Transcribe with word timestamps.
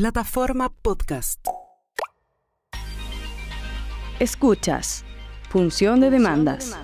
Plataforma 0.00 0.72
Podcast. 0.80 1.46
Escuchas. 4.18 5.04
Función 5.50 6.00
de 6.00 6.08
demandas. 6.08 6.74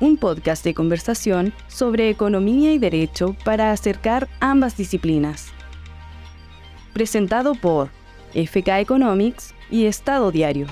Un 0.00 0.16
podcast 0.16 0.64
de 0.64 0.74
conversación 0.74 1.54
sobre 1.68 2.10
economía 2.10 2.72
y 2.72 2.80
derecho 2.80 3.36
para 3.44 3.70
acercar 3.70 4.28
ambas 4.40 4.76
disciplinas. 4.76 5.52
Presentado 6.94 7.54
por 7.54 7.90
FK 8.34 8.80
Economics 8.80 9.54
y 9.70 9.84
Estado 9.84 10.32
Diario. 10.32 10.66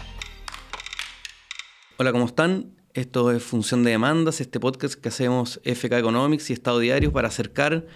Hola, 1.99 2.11
¿cómo 2.11 2.25
están? 2.25 2.75
Esto 2.95 3.31
es 3.31 3.45
Función 3.45 3.85
de 3.85 3.93
Demandas, 3.93 4.41
este 4.41 4.59
podcast 4.59 4.95
que 4.95 5.11
hacemos 5.11 5.61
FK 5.63 5.99
Economics 5.99 6.51
y 6.51 6.53
Estado 6.53 6.81
Diario 6.81 7.13
para 7.13 7.29
acercar 7.29 7.87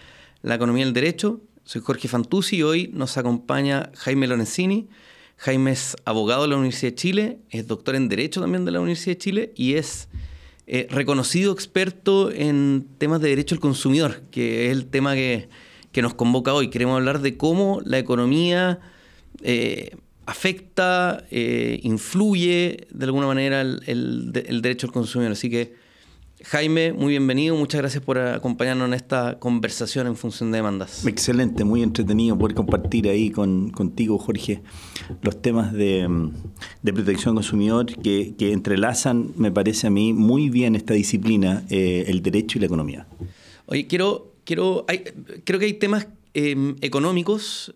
la 0.42 0.54
economía 0.54 0.84
y 0.84 0.86
el 0.86 0.95
derecho. 0.95 1.40
Soy 1.64 1.80
Jorge 1.80 2.08
Fantuzzi 2.08 2.56
y 2.56 2.62
hoy 2.62 2.91
nos 2.92 3.16
acompaña 3.16 3.91
Jaime 3.96 4.27
Lorenzini. 4.27 4.86
Jaime 5.38 5.72
es 5.72 5.96
abogado 6.05 6.42
de 6.42 6.48
la 6.48 6.56
Universidad 6.56 6.92
de 6.92 6.95
Chile, 6.95 7.38
es 7.48 7.66
doctor 7.66 7.96
en 7.96 8.10
Derecho 8.10 8.42
también 8.42 8.66
de 8.66 8.70
la 8.70 8.80
Universidad 8.80 9.16
de 9.16 9.18
Chile 9.18 9.52
y 9.56 9.74
es 9.74 10.08
eh, 10.66 10.86
reconocido 10.91 11.55
experto 11.55 12.30
en 12.30 12.86
temas 12.98 13.22
de 13.22 13.30
derecho 13.30 13.55
al 13.55 13.62
consumidor, 13.62 14.24
que 14.30 14.66
es 14.66 14.72
el 14.72 14.86
tema 14.86 15.14
que, 15.14 15.48
nos 16.02 16.12
convoca 16.12 16.52
hoy. 16.52 16.69
Queremos 16.69 16.96
hablar 16.96 17.22
de 17.22 17.38
cómo 17.38 17.80
la 17.83 17.98
economía 17.98 18.80
eh, 19.42 19.96
afecta, 20.27 21.24
eh, 21.30 21.80
influye 21.83 22.88
de 22.91 23.05
alguna 23.06 23.27
manera 23.27 23.62
el, 23.62 24.33
derecho 24.33 24.86
al 24.86 24.92
consumidor. 24.92 25.33
Así 25.33 25.48
que, 25.48 25.74
Jaime, 26.43 26.93
muy 26.93 27.11
bienvenido. 27.11 27.56
Muchas 27.56 27.80
gracias 27.80 28.02
por 28.02 28.19
acompañarnos 28.19 28.88
en 28.88 28.95
esta 28.95 29.38
conversación 29.38 30.06
en 30.09 30.16
función 30.16 30.51
de 30.51 30.59
demandas. 30.59 31.06
Excelente, 31.06 31.65
muy 31.65 31.83
entretenido 31.83 32.37
poder 32.37 32.55
compartir 32.55 33.09
ahí 33.09 33.30
con, 33.30 33.70
contigo, 33.70 34.19
Jorge, 34.19 34.62
los 35.23 35.41
temas 35.41 35.73
de, 35.73 36.08
protección 36.83 37.31
al 37.31 37.34
consumidor 37.36 37.86
que, 37.86 38.34
entrelazan, 38.39 39.33
me 39.36 39.53
parece 39.53 39.86
a 39.86 39.91
mí, 39.91 40.12
muy 40.12 40.50
bien 40.50 40.75
esta 40.75 40.95
disciplina, 40.95 41.64
eh, 41.70 42.05
el 42.08 42.20
derecho 42.20 42.58
y 42.58 42.61
la 42.61 42.67
economía. 42.67 43.06
Oye, 43.67 43.86
quiero, 43.86 44.33
quiero, 44.45 44.86
creo 45.45 45.58
que 45.61 45.67
hay 45.67 45.75
temas 45.75 46.08
eh, 46.34 46.75
económicos 46.80 47.75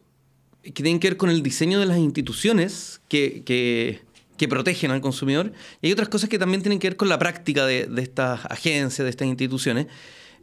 que 0.62 0.82
tienen 0.82 0.98
que 0.98 1.08
ver 1.08 1.16
con 1.16 1.30
el 1.30 1.42
diseño 1.42 1.78
de 1.80 1.86
las 1.86 1.98
instituciones 1.98 3.00
que, 3.08 3.42
que, 3.44 4.00
protegen 4.46 4.90
al 4.90 5.00
consumidor. 5.00 5.52
Y 5.82 5.86
hay 5.86 5.92
otras 5.92 6.08
cosas 6.08 6.28
que 6.28 6.38
también 6.38 6.62
tienen 6.62 6.78
que 6.78 6.88
ver 6.88 6.96
con 6.96 7.08
la 7.08 7.18
práctica 7.18 7.66
de, 7.66 7.88
estas 7.96 8.44
agencias, 8.44 9.04
de 9.04 9.10
estas 9.10 9.26
instituciones. 9.26 9.86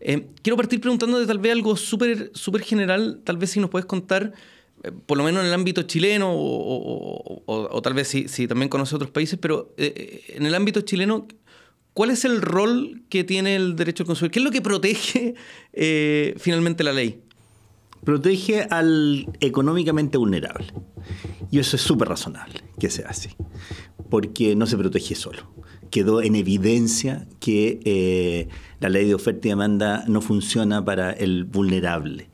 Eh, 0.01 0.27
quiero 0.41 0.57
partir 0.57 0.81
preguntándote 0.81 1.25
tal 1.25 1.39
vez 1.39 1.53
algo 1.53 1.77
súper 1.77 2.31
super 2.33 2.61
general, 2.61 3.21
tal 3.23 3.37
vez 3.37 3.51
si 3.51 3.59
nos 3.59 3.69
puedes 3.69 3.85
contar, 3.85 4.33
eh, 4.83 4.91
por 5.05 5.17
lo 5.17 5.23
menos 5.23 5.41
en 5.41 5.47
el 5.47 5.53
ámbito 5.53 5.83
chileno, 5.83 6.31
o, 6.33 7.81
tal 7.81 7.93
vez 7.93 8.09
si, 8.09 8.27
si, 8.27 8.47
también 8.47 8.67
conoces 8.67 8.93
otros 8.95 9.11
países, 9.11 9.39
pero 9.39 9.73
eh, 9.77 10.25
en 10.29 10.45
el 10.45 10.53
ámbito 10.53 10.81
chileno, 10.81 11.27
¿cuál 11.93 12.09
es 12.09 12.25
el 12.25 12.41
rol 12.41 13.03
que 13.07 13.23
tiene 13.23 13.55
el 13.55 13.75
derecho 13.77 14.03
al 14.03 14.07
consumidor? 14.07 14.31
¿Qué 14.31 14.39
es 14.39 14.45
lo 14.45 14.51
que 14.51 14.61
protege 14.61 15.35
finalmente 16.37 16.83
la 16.83 16.91
ley? 16.91 17.21
protege 18.05 18.67
al 18.69 19.27
económicamente 19.41 20.17
vulnerable. 20.17 20.67
Y 21.51 21.59
eso 21.59 21.75
es 21.75 21.81
súper 21.81 22.07
razonable 22.07 22.61
que 22.79 22.89
sea 22.89 23.09
así, 23.09 23.29
porque 24.09 24.55
no 24.55 24.65
se 24.65 24.77
protege 24.77 25.15
solo. 25.15 25.43
Quedó 25.89 26.21
en 26.21 26.35
evidencia 26.35 27.27
que 27.39 27.79
eh, 27.85 28.47
la 28.79 28.89
ley 28.89 29.05
de 29.07 29.15
oferta 29.15 29.47
y 29.47 29.51
demanda 29.51 30.03
no 30.07 30.21
funciona 30.21 30.83
para 30.83 31.11
el 31.11 31.45
vulnerable. 31.45 32.29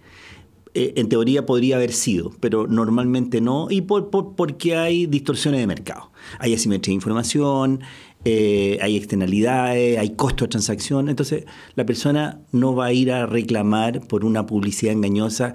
Eh, 0.74 0.94
en 0.96 1.10
teoría 1.10 1.46
podría 1.46 1.76
haber 1.76 1.92
sido, 1.92 2.32
pero 2.40 2.66
normalmente 2.66 3.42
no, 3.42 3.68
y 3.70 3.82
por, 3.82 4.10
porque 4.10 4.78
hay 4.78 5.06
distorsiones 5.06 5.60
de 5.60 5.68
mercado. 5.68 6.12
Hay 6.40 6.54
asimetría 6.54 6.92
de 6.92 6.96
información, 6.96 7.82
eh, 8.24 8.78
hay 8.82 8.96
externalidades, 8.96 9.98
hay 9.98 10.12
costo 10.12 10.46
de 10.46 10.50
transacción. 10.50 11.10
Entonces, 11.10 11.44
la 11.76 11.86
persona 11.86 12.40
no 12.54 12.74
va 12.74 12.86
a 12.86 12.94
ir 12.94 13.12
a 13.12 13.26
reclamar 13.26 14.00
por 14.08 14.24
una 14.24 14.46
publicidad 14.46 14.94
engañosa 14.94 15.54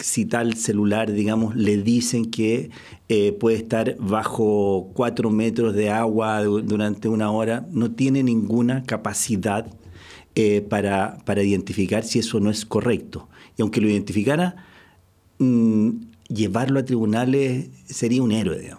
si 0.00 0.26
tal 0.26 0.54
celular, 0.54 1.12
digamos, 1.12 1.56
le 1.56 1.76
dicen 1.82 2.30
que 2.30 2.70
eh, 3.08 3.32
puede 3.32 3.56
estar 3.56 3.96
bajo 3.98 4.90
cuatro 4.94 5.30
metros 5.30 5.74
de 5.74 5.90
agua 5.90 6.42
durante 6.42 7.08
una 7.08 7.30
hora, 7.30 7.66
no 7.70 7.90
tiene 7.90 8.22
ninguna 8.22 8.84
capacidad 8.84 9.66
eh, 10.34 10.60
para, 10.60 11.42
identificar 11.42 12.04
si 12.04 12.18
eso 12.18 12.40
no 12.40 12.50
es 12.50 12.64
correcto. 12.64 13.28
Y 13.56 13.62
aunque 13.62 13.80
lo 13.80 13.88
identificara, 13.88 14.56
mm, 15.38 15.90
llevarlo 16.28 16.80
a 16.80 16.84
tribunales 16.84 17.70
sería 17.86 18.22
un 18.22 18.32
héroe. 18.32 18.70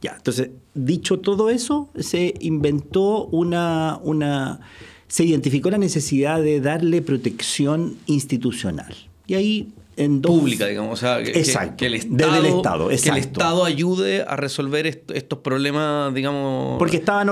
Ya, 0.00 0.14
entonces, 0.16 0.50
dicho 0.74 1.20
todo 1.20 1.50
eso, 1.50 1.90
se 1.98 2.34
inventó 2.40 3.26
una, 3.26 4.00
una, 4.02 4.60
se 5.06 5.24
identificó 5.24 5.70
la 5.70 5.78
necesidad 5.78 6.42
de 6.42 6.60
darle 6.60 7.02
protección 7.02 7.96
institucional. 8.06 8.94
Y 9.26 9.34
ahí 9.34 9.72
en 9.96 10.22
Pública, 10.22 10.66
digamos. 10.66 10.92
O 10.92 10.96
sea, 10.96 11.22
que, 11.22 11.30
exacto, 11.30 11.84
el 11.84 11.94
Estado, 11.94 12.16
desde 12.16 12.38
el 12.38 12.46
Estado, 12.46 12.88
Que 12.88 13.08
el 13.08 13.16
Estado 13.16 13.64
ayude 13.64 14.22
a 14.22 14.36
resolver 14.36 14.86
estos 14.86 15.38
problemas, 15.40 16.14
digamos... 16.14 16.78
Porque 16.78 16.96
estaban 16.96 17.30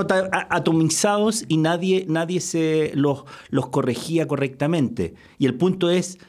atomizados 0.49 1.45
y 1.47 1.57
nadie, 1.57 2.05
nadie 2.07 2.41
se 2.41 2.91
los, 2.93 3.23
los 3.49 3.69
corregía 3.69 4.27
correctamente. 4.27 5.15
Y 5.37 5.45
el 5.45 5.55
punto 5.55 5.89
es, 5.89 6.19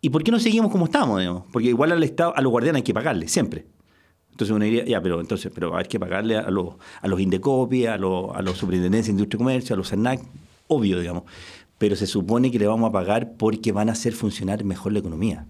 ¿y 0.00 0.10
por 0.10 0.22
qué 0.22 0.30
no 0.30 0.38
seguimos 0.38 0.70
como 0.70 0.84
estamos? 0.84 1.18
Digamos? 1.18 1.44
Porque 1.52 1.68
igual 1.68 1.92
al 1.92 2.02
Estado, 2.02 2.34
a 2.36 2.40
los 2.40 2.50
guardianes 2.50 2.80
hay 2.80 2.84
que 2.84 2.94
pagarle, 2.94 3.28
siempre. 3.28 3.66
Entonces 4.40 4.56
uno 4.56 4.64
diría, 4.64 4.84
ya, 4.84 5.02
pero 5.02 5.20
entonces, 5.20 5.52
pero 5.54 5.76
hay 5.76 5.84
que 5.84 6.00
pagarle 6.00 6.36
a 6.36 6.50
los, 6.50 6.76
a 7.02 7.08
los 7.08 7.20
Indecopi, 7.20 7.86
a 7.86 7.98
los, 7.98 8.34
a 8.34 8.40
los 8.42 8.56
Superintendencias 8.56 9.08
de 9.08 9.20
Industria 9.20 9.36
y 9.36 9.38
Comercio, 9.38 9.74
a 9.74 9.76
los 9.76 9.88
SENAC, 9.88 10.22
obvio, 10.66 10.98
digamos. 11.00 11.24
Pero 11.76 11.96
se 11.96 12.06
supone 12.06 12.50
que 12.50 12.58
le 12.58 12.66
vamos 12.66 12.88
a 12.88 12.92
pagar 12.92 13.32
porque 13.36 13.72
van 13.72 13.88
a 13.88 13.92
hacer 13.92 14.12
funcionar 14.12 14.64
mejor 14.64 14.92
la 14.92 15.00
economía. 15.00 15.46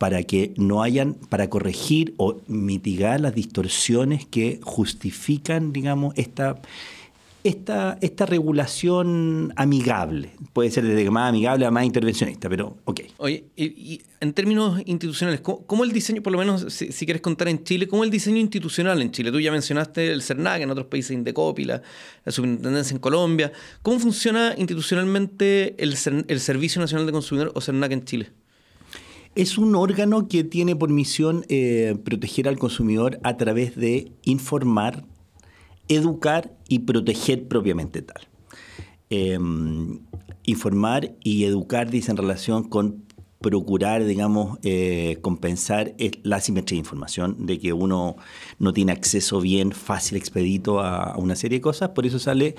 Para 0.00 0.22
que 0.22 0.54
no 0.56 0.82
hayan, 0.82 1.14
para 1.28 1.50
corregir 1.50 2.14
o 2.16 2.40
mitigar 2.48 3.20
las 3.20 3.34
distorsiones 3.34 4.24
que 4.26 4.58
justifican, 4.62 5.74
digamos, 5.74 6.14
esta 6.16 6.60
esta, 7.44 7.98
esta 8.00 8.26
regulación 8.26 9.52
amigable. 9.56 10.32
Puede 10.52 10.70
ser 10.70 10.84
desde 10.84 11.10
más 11.10 11.30
amigable 11.30 11.64
a 11.64 11.70
más 11.70 11.84
intervencionista, 11.84 12.48
pero 12.48 12.76
ok. 12.84 13.00
Oye, 13.16 13.44
y, 13.56 14.02
en 14.20 14.32
términos 14.34 14.82
institucionales, 14.84 15.40
¿cómo, 15.40 15.84
el 15.84 15.92
diseño, 15.92 16.22
por 16.22 16.32
lo 16.32 16.38
menos 16.38 16.66
si, 16.68 17.06
quieres 17.06 17.22
contar 17.22 17.48
en 17.48 17.64
Chile, 17.64 17.88
cómo 17.88 18.04
el 18.04 18.10
diseño 18.10 18.36
institucional 18.36 19.00
en 19.00 19.10
Chile? 19.10 19.32
Tú 19.32 19.40
ya 19.40 19.50
mencionaste 19.50 20.12
el 20.12 20.22
CERNAC, 20.22 20.62
en 20.62 20.70
otros 20.70 20.86
países 20.86 21.12
Indecopi, 21.12 21.64
la, 21.64 21.80
la 22.24 22.32
Superintendencia 22.32 22.94
en 22.94 23.00
Colombia. 23.00 23.52
¿Cómo 23.82 23.98
funciona 23.98 24.54
institucionalmente 24.58 25.82
el, 25.82 25.96
el 26.28 26.40
Servicio 26.40 26.80
Nacional 26.80 27.06
de 27.06 27.12
Consumidor 27.12 27.52
o 27.54 27.60
CERNAC 27.60 27.92
en 27.92 28.04
Chile? 28.04 28.30
Es 29.34 29.58
un 29.58 29.74
órgano 29.74 30.28
que 30.28 30.44
tiene 30.44 30.74
por 30.76 30.90
misión 30.90 31.44
eh, 31.48 31.96
proteger 32.04 32.48
al 32.48 32.58
consumidor 32.58 33.20
a 33.22 33.36
través 33.36 33.76
de 33.76 34.12
informar 34.24 35.04
educar 35.90 36.56
y 36.68 36.80
proteger 36.80 37.48
propiamente 37.48 38.02
tal. 38.02 38.28
Em, 39.10 40.00
informar 40.44 41.16
y 41.22 41.44
educar, 41.44 41.90
dice, 41.90 42.12
en 42.12 42.16
relación 42.16 42.68
con 42.68 43.04
procurar, 43.40 44.04
digamos, 44.04 44.58
eh, 44.62 45.18
compensar 45.22 45.94
la 46.22 46.36
asimetría 46.36 46.76
de 46.76 46.80
información, 46.80 47.46
de 47.46 47.58
que 47.58 47.72
uno 47.72 48.16
no 48.58 48.72
tiene 48.72 48.92
acceso 48.92 49.40
bien, 49.40 49.72
fácil, 49.72 50.18
expedito 50.18 50.80
a, 50.80 51.16
una 51.16 51.34
serie 51.34 51.58
de 51.58 51.62
cosas. 51.62 51.90
Por 51.90 52.06
eso 52.06 52.18
sale 52.18 52.54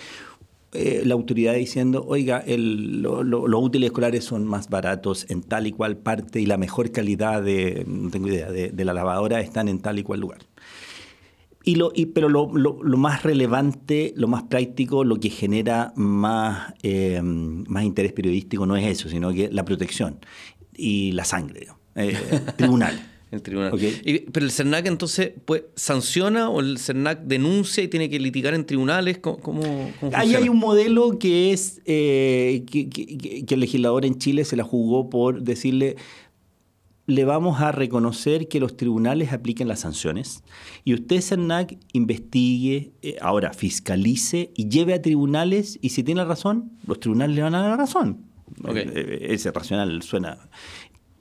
eh, 0.74 1.04
la 1.06 1.14
autoridad 1.14 1.54
diciendo, 1.54 2.06
oiga, 2.08 2.44
los 2.48 3.64
útiles 3.64 3.88
escolares 3.88 4.24
son 4.24 4.46
más 4.46 4.70
baratos 4.70 5.26
en 5.30 5.42
tal 5.42 5.68
y 5.68 5.72
cual 5.72 5.98
parte 5.98 6.40
y 6.40 6.46
la 6.46 6.58
mejor 6.58 6.92
calidad 6.92 7.41
de, 7.44 7.84
no 7.88 8.09
tengo 8.09 8.28
idea, 8.28 8.52
de 8.52 8.85
la 8.85 8.94
lavadora 8.94 9.41
están 9.41 9.68
en 9.68 9.79
tal 9.79 10.00
y 10.00 10.03
cual 10.03 10.22
lugar. 10.22 10.40
Y 11.64 11.76
lo, 11.76 11.91
y, 11.94 12.08
pero 12.08 12.28
lo, 12.28 12.52
lo, 12.52 12.97
más 12.97 13.22
relevante, 13.22 14.14
lo 14.16 14.28
más 14.28 14.44
práctico, 14.44 15.03
lo 15.03 15.18
que 15.18 15.29
genera 15.29 15.94
más, 15.96 16.74
eh, 16.82 17.22
más 17.22 17.84
interés 17.84 18.14
periodístico 18.14 18.66
no 18.66 18.76
es 18.76 18.88
eso, 18.88 19.09
sino 19.09 19.32
que 19.32 19.50
la 19.52 19.64
protección 19.64 20.20
y 20.76 21.12
la 21.12 21.24
sangre. 21.24 21.67
Eh, 21.96 22.17
tribunal. 22.58 23.10
El 23.31 23.41
tribunal. 23.41 23.72
pero 24.31 24.45
el 24.45 24.51
CERNAC 24.51 24.87
entonces 24.87 25.31
pues, 25.45 25.63
sanciona 25.75 26.49
o 26.49 26.59
el 26.59 26.78
CERNAC 26.78 27.22
denuncia 27.22 27.81
y 27.83 27.87
tiene 27.87 28.09
que 28.09 28.19
litigar 28.19 28.53
en 28.53 28.66
tribunales. 28.66 29.19
¿Cómo, 29.19 29.61
Ahí 30.13 30.35
hay 30.35 30.49
un 30.49 30.59
modelo 30.59 31.17
que 31.17 31.53
es 31.53 31.81
eh, 31.85 32.66
que, 32.69 32.89
que, 32.89 33.53
el 33.53 33.59
legislador 33.59 34.05
en 34.05 34.17
Chile 34.17 34.43
se 34.43 34.57
la 34.57 34.63
jugó 34.63 35.09
por 35.09 35.41
decirle 35.43 35.95
le 37.07 37.25
vamos 37.25 37.61
a 37.61 37.72
reconocer 37.72 38.47
que 38.47 38.59
los 38.59 38.78
tribunales 38.78 39.33
apliquen 39.33 39.67
las 39.67 39.81
sanciones 39.81 40.43
y 40.85 40.93
usted, 40.93 41.22
CERNAC, 41.22 41.78
investigue, 41.93 42.91
eh, 43.01 43.17
ahora 43.22 43.53
fiscalice 43.53 44.51
y 44.55 44.69
lleve 44.69 44.93
a 44.93 45.01
tribunales 45.01 45.79
y 45.81 45.89
si 45.89 46.03
tiene 46.03 46.23
razón, 46.23 46.72
los 46.85 46.99
tribunales 46.99 47.35
le 47.35 47.41
van 47.41 47.55
a 47.55 47.61
dar 47.61 47.72
la 47.72 47.78
razón. 47.78 48.31
Eh, 48.75 49.28
ese 49.29 49.51
racional 49.51 50.01
suena. 50.03 50.37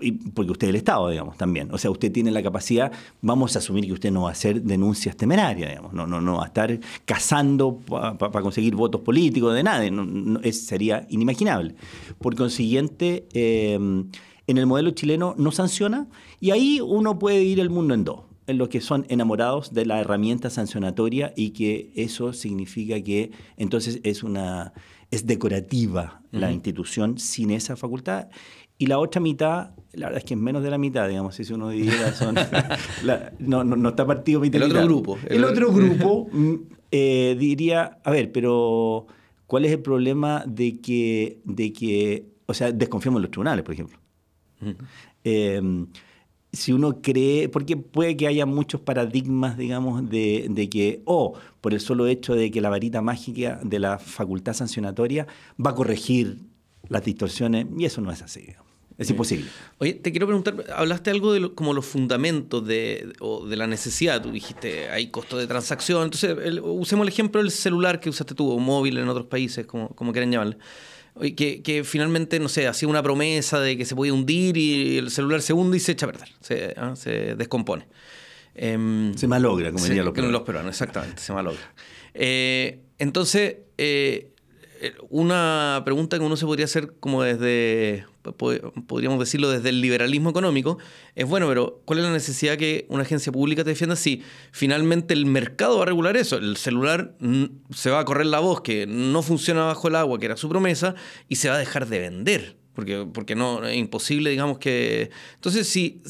Y 0.01 0.13
porque 0.13 0.53
usted 0.53 0.69
es 0.69 0.71
el 0.71 0.77
Estado, 0.77 1.09
digamos, 1.09 1.37
también. 1.37 1.73
O 1.73 1.79
sea, 1.79 1.91
usted 1.91 2.11
tiene 2.13 2.31
la 2.31 2.43
capacidad, 2.43 2.93
vamos 3.21 3.57
a 3.57 3.59
asumir 3.59 3.87
que 3.87 3.93
usted 3.93 4.11
no 4.11 4.23
va 4.23 4.31
a 4.31 4.33
hacer 4.33 4.63
denuncias 4.63 5.17
temerarias, 5.17 5.71
digamos, 5.71 5.93
no, 5.93 6.07
no, 6.07 6.21
no 6.21 6.37
va 6.37 6.45
a 6.45 6.47
estar 6.47 6.79
cazando 7.05 7.79
para 7.87 8.43
conseguir 8.43 8.75
votos 8.75 9.01
políticos 9.03 9.55
de 9.55 9.63
nadie, 9.63 9.91
no, 9.91 10.41
sería 10.53 11.07
inimaginable. 11.11 11.75
Por 12.19 12.35
consiguiente, 12.35 13.27
em, 13.33 14.07
en 14.47 14.59
el 14.59 14.67
modelo 14.67 14.91
chileno 14.91 15.35
no 15.39 15.53
sanciona 15.53 16.07
y 16.41 16.51
ahí 16.51 16.81
uno 16.81 17.19
puede 17.19 17.39
dividir 17.39 17.61
el 17.61 17.71
mundo 17.71 17.95
en 17.95 18.05
dos 18.05 18.21
en 18.47 18.59
los 18.59 18.69
que 18.69 18.81
son 18.81 19.07
enamorados 19.09 19.73
de 19.75 19.87
la 19.87 20.01
herramienta 20.01 20.51
sancionatoria 20.51 21.33
y 21.37 21.51
que 21.51 21.93
eso 21.95 22.33
significa 22.33 23.01
que 23.01 23.31
entonces 23.57 24.01
es 24.03 24.25
una 24.25 24.73
es 25.13 25.27
decorativa 25.27 26.23
la 26.33 26.51
institución 26.51 27.19
sin 27.19 27.53
esa 27.53 27.77
facultad 27.77 28.29
y 28.81 28.87
la 28.87 28.99
otra 28.99 29.21
mitad, 29.21 29.73
la 29.93 30.07
verdad 30.07 30.19
es 30.19 30.25
que 30.25 30.35
es 30.35 30.41
menos 30.41 30.63
de 30.63 30.71
la 30.71 30.79
mitad, 30.79 31.09
digamos, 31.09 31.35
si 31.35 31.53
uno 31.53 31.71
diría, 31.71 32.13
son, 32.13 32.35
no, 33.39 33.65
no, 33.65 33.89
está 33.89 34.07
partido 34.07 34.41
mitad. 34.41 34.63
El 34.63 34.71
otro 34.71 34.85
grupo. 34.85 35.19
El, 35.27 35.45
otro 35.45 35.73
grupo 35.73 36.29
mm, 36.33 36.55
eh, 36.91 37.37
diría, 37.39 37.99
a 38.05 38.11
ver, 38.11 38.31
pero 38.33 39.07
¿cuál 39.47 39.65
es 39.65 39.73
el 39.73 39.81
problema 39.81 40.45
de 40.47 40.81
que, 40.81 41.41
de 41.45 41.73
que 41.73 42.27
o 42.47 42.55
sea, 42.55 42.73
desconfiamos 42.73 43.19
en 43.19 43.23
los 43.23 43.31
tribunales, 43.31 43.65
por 43.65 43.75
ejemplo? 43.75 43.99
Em, 45.25 45.87
si 46.53 46.73
uno 46.73 47.01
cree, 47.01 47.49
porque 47.49 47.77
puede 47.77 48.17
que 48.17 48.27
haya 48.27 48.45
muchos 48.45 48.81
paradigmas, 48.81 49.57
digamos, 49.57 50.09
de, 50.11 50.49
de 50.51 50.69
que, 50.69 51.03
o 51.05 51.35
por 51.61 51.75
el 51.75 51.81
solo 51.81 52.09
hecho 52.09 52.35
de 52.35 52.51
que 52.51 52.61
la 52.61 52.69
varita 52.69 53.03
mágica 53.03 53.61
de 53.63 53.79
la 53.79 53.99
facultad 53.99 54.53
sancionatoria 54.53 55.29
va 55.65 55.71
a 55.71 55.75
corregir 55.75 56.39
las 56.89 57.05
distorsiones, 57.05 57.67
y 57.79 57.85
eso 57.85 58.01
no 58.01 58.11
es 58.11 58.21
así. 58.23 58.41
Digamos. 58.41 58.70
Es 59.01 59.09
imposible. 59.09 59.47
Oye, 59.79 59.95
te 59.95 60.11
quiero 60.11 60.27
preguntar, 60.27 60.63
hablaste 60.77 61.11
algo 61.11 61.33
de 61.33 61.55
como 61.55 61.73
los 61.73 61.87
fundamentos 61.87 62.67
de, 62.67 63.15
o 63.21 63.47
de 63.47 63.57
la 63.57 63.67
necesidad. 63.67 64.21
Tú 64.21 64.31
dijiste, 64.31 64.91
hay 64.91 65.07
costo 65.07 65.39
de 65.39 65.47
transacción. 65.47 66.03
Entonces, 66.05 66.37
usemos 66.63 67.05
el 67.07 67.09
ejemplo 67.09 67.41
del 67.41 67.51
celular 67.51 67.99
que 67.99 68.11
usaste 68.11 68.35
tú, 68.35 68.51
o 68.51 68.59
móvil 68.59 68.99
en 68.99 69.09
otros 69.09 69.25
países, 69.25 69.65
como, 69.65 69.89
como 69.97 70.13
quieran 70.13 70.31
llamarlo. 70.31 70.59
Que, 71.35 71.63
que, 71.63 71.83
finalmente, 71.83 72.39
no 72.41 72.51
sé, 72.51 72.67
hacía 72.67 72.89
una 72.89 73.03
promesa 73.03 73.59
de 73.59 73.79
que 73.79 73.87
se 73.87 73.97
podía 73.97 74.13
hundir 74.13 74.59
y 74.59 74.99
el 74.99 75.11
celular 75.11 75.41
se 75.41 75.55
hunde 75.55 75.79
y 75.79 75.81
se 75.81 75.93
echa 75.93 76.05
a 76.05 76.13
perder, 76.13 76.29
se, 76.43 76.75
¿ah? 76.77 76.95
se 76.95 77.37
descompone. 77.37 77.89
Em, 78.55 79.15
se 79.15 79.27
malogra, 79.27 79.73
como 79.73 79.83
dirían 79.83 80.05
los 80.05 80.13
peruanos. 80.13 80.33
Los 80.33 80.43
peruanos, 80.43 80.75
exactamente, 80.75 81.23
se 81.23 81.33
malogra. 81.33 81.73
Eh, 82.13 82.81
entonces, 82.99 83.57
eh, 83.79 84.35
una 85.09 85.83
pregunta 85.85 86.19
que 86.19 86.25
uno 86.25 86.37
se 86.37 86.47
podría 86.47 86.65
hacer 86.65 86.95
como 87.01 87.23
desde, 87.23 88.07
podríamos 88.87 89.19
decirlo 89.19 89.51
desde 89.51 89.69
el 89.69 89.81
liberalismo 89.81 90.31
económico, 90.31 90.79
es 91.15 91.27
bueno, 91.27 91.49
pero 91.49 91.83
¿cuál 91.85 91.99
es 91.99 92.05
la 92.05 92.13
necesidad 92.13 92.57
que 92.57 92.87
una 92.89 93.03
agencia 93.03 93.33
pública 93.33 93.65
te 93.65 93.71
defienda 93.71 93.97
si 93.97 94.23
finalmente 94.53 95.15
el 95.15 95.27
mercado 95.27 95.77
va 95.77 95.83
a 95.83 95.87
regular 95.87 96.17
eso? 96.17 96.37
El 96.37 96.57
celular 96.57 97.15
se 97.75 97.91
va 97.91 98.01
a 98.01 98.05
correr 98.05 98.27
la 98.27 98.41
voz 98.41 98.61
que 98.61 98.87
no 98.87 99.23
funciona 99.23 99.65
bajo 99.65 99.89
el 99.89 99.97
agua, 99.97 100.19
que 100.19 100.27
era 100.27 100.37
su 100.37 100.49
promesa, 100.49 100.95
y 101.29 101.37
se 101.37 101.49
va 101.49 101.57
a 101.57 101.59
dejar 101.59 101.87
de 101.87 101.99
vender. 101.99 102.57
Porque, 102.75 103.07
porque 103.13 103.35
no, 103.35 103.67
es 103.67 103.77
imposible, 103.77 104.31
digamos 104.31 104.59
que... 104.59 105.11
Entonces, 105.35 105.69
sí, 105.69 106.03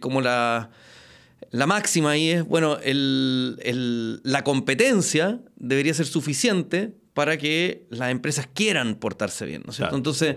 como 0.00 0.20
la 0.20 0.70
la 1.50 1.66
máxima 1.66 2.12
ahí 2.12 2.30
es, 2.30 2.44
bueno, 2.44 2.78
la 2.82 4.44
competencia 4.44 5.40
debería 5.56 5.92
ser 5.92 6.06
suficiente 6.06 6.94
para 7.14 7.36
que 7.36 7.86
las 7.90 8.10
empresas 8.10 8.48
quieran 8.52 8.94
portarse 8.94 9.44
bien, 9.44 9.62
¿no 9.64 9.70
es 9.70 9.76
cierto? 9.76 9.96
Entonces, 9.96 10.36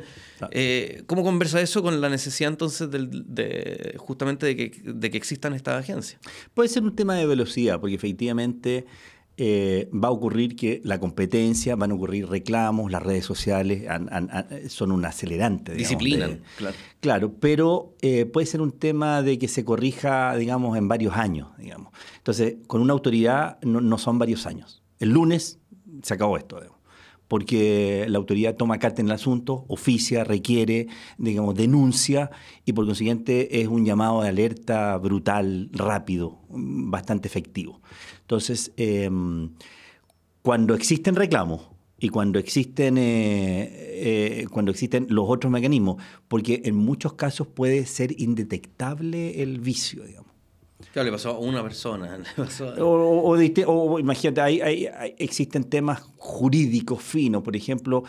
eh, 0.51 1.03
¿cómo 1.07 1.23
conversa 1.23 1.61
eso 1.61 1.81
con 1.81 2.01
la 2.01 2.09
necesidad 2.09 2.51
entonces 2.51 2.89
de, 2.91 3.95
justamente 3.97 4.45
de 4.45 4.55
que, 4.55 4.81
de 4.83 5.09
que 5.09 5.17
existan 5.17 5.53
estas 5.53 5.81
agencias? 5.81 6.19
Puede 6.53 6.69
ser 6.69 6.83
un 6.83 6.95
tema 6.95 7.15
de 7.15 7.25
velocidad, 7.25 7.79
porque 7.79 7.95
efectivamente 7.95 8.85
eh, 9.37 9.89
va 9.91 10.07
a 10.07 10.11
ocurrir 10.11 10.55
que 10.55 10.81
la 10.85 10.99
competencia, 10.99 11.75
van 11.75 11.91
a 11.91 11.95
ocurrir 11.95 12.27
reclamos, 12.27 12.89
las 12.89 13.03
redes 13.03 13.25
sociales 13.25 13.83
son 14.69 14.91
un 14.93 15.03
acelerante. 15.05 15.73
Disciplina, 15.73 16.39
claro. 16.57 16.75
Claro, 17.01 17.33
pero 17.39 17.95
eh, 18.01 18.25
puede 18.25 18.47
ser 18.47 18.61
un 18.61 18.71
tema 18.71 19.21
de 19.21 19.37
que 19.37 19.49
se 19.49 19.65
corrija, 19.65 20.35
digamos, 20.37 20.77
en 20.77 20.87
varios 20.87 21.15
años, 21.15 21.49
digamos. 21.57 21.93
Entonces, 22.17 22.55
con 22.67 22.81
una 22.81 22.93
autoridad 22.93 23.59
no, 23.61 23.81
no 23.81 23.97
son 23.97 24.19
varios 24.19 24.45
años. 24.45 24.83
El 24.99 25.09
lunes 25.09 25.59
se 26.01 26.13
acabó 26.13 26.37
esto, 26.37 26.59
porque 27.27 28.05
la 28.07 28.17
autoridad 28.17 28.55
toma 28.55 28.77
carta 28.77 29.01
en 29.01 29.07
el 29.07 29.13
asunto, 29.13 29.65
oficia, 29.67 30.23
requiere, 30.23 30.87
digamos, 31.17 31.55
denuncia 31.55 32.29
y 32.65 32.73
por 32.73 32.85
consiguiente 32.85 33.61
es 33.61 33.67
un 33.67 33.85
llamado 33.85 34.21
de 34.21 34.29
alerta 34.29 34.97
brutal, 34.97 35.69
rápido, 35.71 36.39
bastante 36.49 37.27
efectivo. 37.27 37.81
Entonces, 38.21 38.71
em, 38.77 39.49
cuando 40.41 40.75
existen 40.75 41.15
reclamos 41.15 41.61
y 41.99 42.09
cuando 42.09 42.37
existen, 42.37 42.97
eh, 42.97 43.69
eh, 43.71 44.47
cuando 44.51 44.71
existen 44.71 45.07
los 45.09 45.25
otros 45.27 45.51
mecanismos, 45.51 46.01
porque 46.27 46.61
en 46.65 46.75
muchos 46.75 47.13
casos 47.13 47.47
puede 47.47 47.85
ser 47.85 48.19
indetectable 48.21 49.41
el 49.41 49.59
vicio, 49.59 50.03
digamos. 50.03 50.34
Claro, 50.91 51.05
le 51.05 51.11
pasó 51.11 51.29
a 51.31 51.39
una 51.39 51.63
persona. 51.63 52.19
O, 52.79 53.99
imagínate, 53.99 54.41
hay, 54.41 54.87
existen 55.17 55.63
temas 55.63 56.01
jurídicos 56.17 57.01
finos, 57.01 57.43
por 57.43 57.55
ejemplo, 57.55 58.03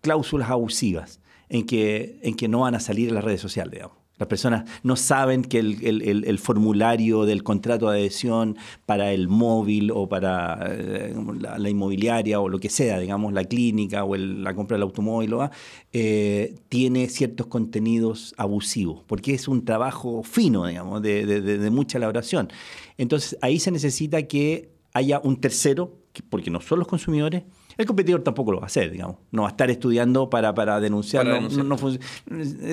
cláusulas 0.00 0.50
abusivas 0.50 1.20
en 1.48 1.66
que, 1.66 2.18
en 2.22 2.34
que 2.34 2.48
no 2.48 2.60
van 2.60 2.74
a 2.74 2.80
salir 2.80 3.08
en 3.08 3.14
las 3.14 3.24
redes 3.24 3.40
sociales, 3.40 3.72
digamos. 3.72 3.99
Las 4.20 4.28
personas 4.28 4.68
no 4.82 4.96
saben 4.96 5.42
que 5.42 5.58
el, 5.58 6.38
formulario 6.38 7.24
del 7.24 7.42
contrato 7.42 7.88
de 7.88 8.00
adhesión 8.00 8.58
para 8.84 9.12
el 9.12 9.28
móvil 9.28 9.90
o 9.90 10.10
para 10.10 10.58
eh, 10.68 11.14
la, 11.40 11.70
inmobiliaria 11.70 12.38
o 12.38 12.50
lo 12.50 12.58
que 12.58 12.68
sea, 12.68 12.98
digamos, 12.98 13.32
la 13.32 13.44
clínica 13.44 14.04
o 14.04 14.14
la 14.14 14.54
compra 14.54 14.74
del 14.74 14.82
automóvil, 14.82 15.34
eh, 15.94 16.54
tiene 16.68 17.08
ciertos 17.08 17.46
contenidos 17.46 18.34
abusivos, 18.36 19.02
porque 19.06 19.32
es 19.32 19.48
un 19.48 19.64
trabajo 19.64 20.22
fino, 20.22 20.66
digamos, 20.66 21.00
de, 21.00 21.24
de 21.24 21.70
mucha 21.70 21.96
elaboración. 21.96 22.50
Entonces, 22.98 23.38
ahí 23.40 23.58
se 23.58 23.70
necesita 23.70 24.22
que 24.24 24.68
haya 24.92 25.18
un 25.24 25.40
tercero, 25.40 25.96
porque 26.28 26.50
no 26.50 26.60
son 26.60 26.80
los 26.80 26.88
consumidores, 26.88 27.44
el 27.80 27.86
competidor 27.86 28.22
tampoco 28.22 28.52
lo 28.52 28.58
va 28.58 28.64
a 28.64 28.66
hacer, 28.66 28.90
digamos. 28.90 29.16
No 29.30 29.42
va 29.42 29.48
a 29.48 29.50
estar 29.50 29.70
estudiando 29.70 30.30
para, 30.30 30.54
para 30.54 30.80
denunciar. 30.80 31.26
no, 31.26 31.78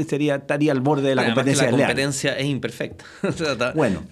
sería, 0.07 0.35
estaría 0.35 0.71
al 0.71 0.81
borde 0.81 1.09
de 1.09 1.15
la 1.15 1.25
competencia. 1.25 1.71
la 1.71 1.77
competencia 1.77 2.37
es 2.37 2.45
imperfecta. 2.45 3.05
bueno. 3.75 4.03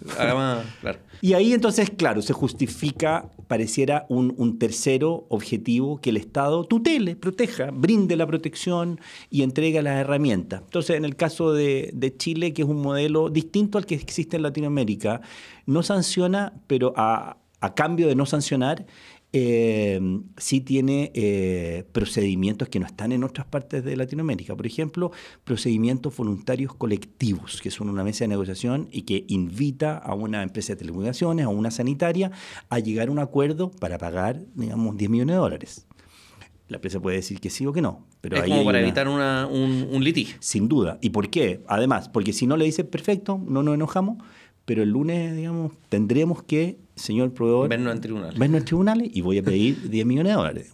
Y 1.21 1.33
ahí 1.33 1.53
entonces, 1.53 1.89
claro, 1.89 2.21
se 2.21 2.33
justifica, 2.33 3.29
pareciera 3.47 4.05
un, 4.09 4.59
tercero 4.59 5.25
objetivo 5.29 5.99
que 5.99 6.11
el 6.11 6.17
Estado 6.17 6.65
tutele, 6.65 7.15
proteja, 7.15 7.69
brinde 7.71 8.15
la 8.15 8.27
protección 8.27 8.99
y 9.29 9.41
entregue 9.43 9.81
las 9.81 9.97
herramientas. 9.97 10.61
Entonces, 10.63 10.97
en 10.97 11.05
el 11.05 11.15
caso 11.15 11.53
de, 11.53 12.13
Chile, 12.17 12.53
que 12.53 12.61
es 12.61 12.67
un 12.67 12.81
modelo 12.81 13.29
distinto 13.29 13.77
al 13.77 13.85
que 13.85 13.95
existe 13.95 14.37
en 14.37 14.43
Latinoamérica, 14.43 15.21
no 15.65 15.83
sanciona, 15.83 16.53
pero 16.67 16.93
a, 16.95 17.37
a 17.59 17.73
cambio 17.73 18.07
de 18.07 18.15
no 18.15 18.25
sancionar, 18.25 18.85
eh, 19.37 19.99
sí 20.37 20.61
tiene 20.61 21.11
eh, 21.13 21.83
procedimientos 21.91 22.69
que 22.69 22.79
no 22.79 22.85
están 22.85 23.11
en 23.11 23.21
otras 23.21 23.45
partes 23.45 23.83
de 23.83 23.97
Latinoamérica. 23.97 24.55
Por 24.55 24.65
ejemplo, 24.65 25.11
procedimientos 25.43 26.15
voluntarios 26.15 26.73
colectivos, 26.73 27.59
que 27.61 27.69
son 27.69 27.89
una 27.89 28.05
mesa 28.05 28.23
de 28.23 28.29
negociación 28.29 28.87
y 28.93 29.01
que 29.01 29.25
invita 29.27 29.97
a 29.97 30.13
una 30.13 30.41
empresa 30.41 30.71
de 30.71 30.77
telecomunicaciones, 30.77 31.45
a 31.45 31.49
una 31.49 31.69
sanitaria, 31.69 32.31
a 32.69 32.79
llegar 32.79 33.09
a 33.09 33.11
un 33.11 33.19
acuerdo 33.19 33.71
para 33.71 33.97
pagar, 33.97 34.41
digamos, 34.55 34.95
10 34.95 35.11
millones 35.11 35.35
de 35.35 35.39
dólares. 35.39 35.85
La 36.69 36.77
empresa 36.77 37.01
puede 37.01 37.17
decir 37.17 37.41
que 37.41 37.49
sí 37.49 37.65
o 37.65 37.73
que 37.73 37.81
no. 37.81 38.07
Pero 38.21 38.37
es 38.37 38.43
como 38.45 38.63
para 38.63 38.79
evitar 38.79 39.09
un, 39.09 39.19
un 39.19 40.03
litigio. 40.03 40.37
Sin 40.39 40.69
duda. 40.69 40.97
¿Y 41.01 41.09
por 41.09 41.29
qué? 41.29 41.61
Además, 41.67 42.07
porque 42.07 42.31
si 42.31 42.47
no 42.47 42.55
le 42.55 42.63
dice 42.63 42.85
perfecto, 42.85 43.37
no 43.45 43.63
nos 43.63 43.75
enojamos, 43.75 44.17
pero 44.65 44.83
el 44.83 44.89
lunes, 44.89 45.35
digamos, 45.35 45.71
tendremos 45.89 46.43
que, 46.43 46.77
señor 46.95 47.33
proveedor... 47.33 47.69
Vernos 47.69 47.93
en 47.93 48.01
tribunales. 48.01 48.39
Vernos 48.39 48.59
en 48.59 48.65
tribunales 48.65 49.09
y 49.13 49.21
voy 49.21 49.37
a 49.37 49.43
pedir 49.43 49.89
10 49.89 50.05
millones 50.05 50.33
de 50.33 50.37
dólares. 50.37 50.71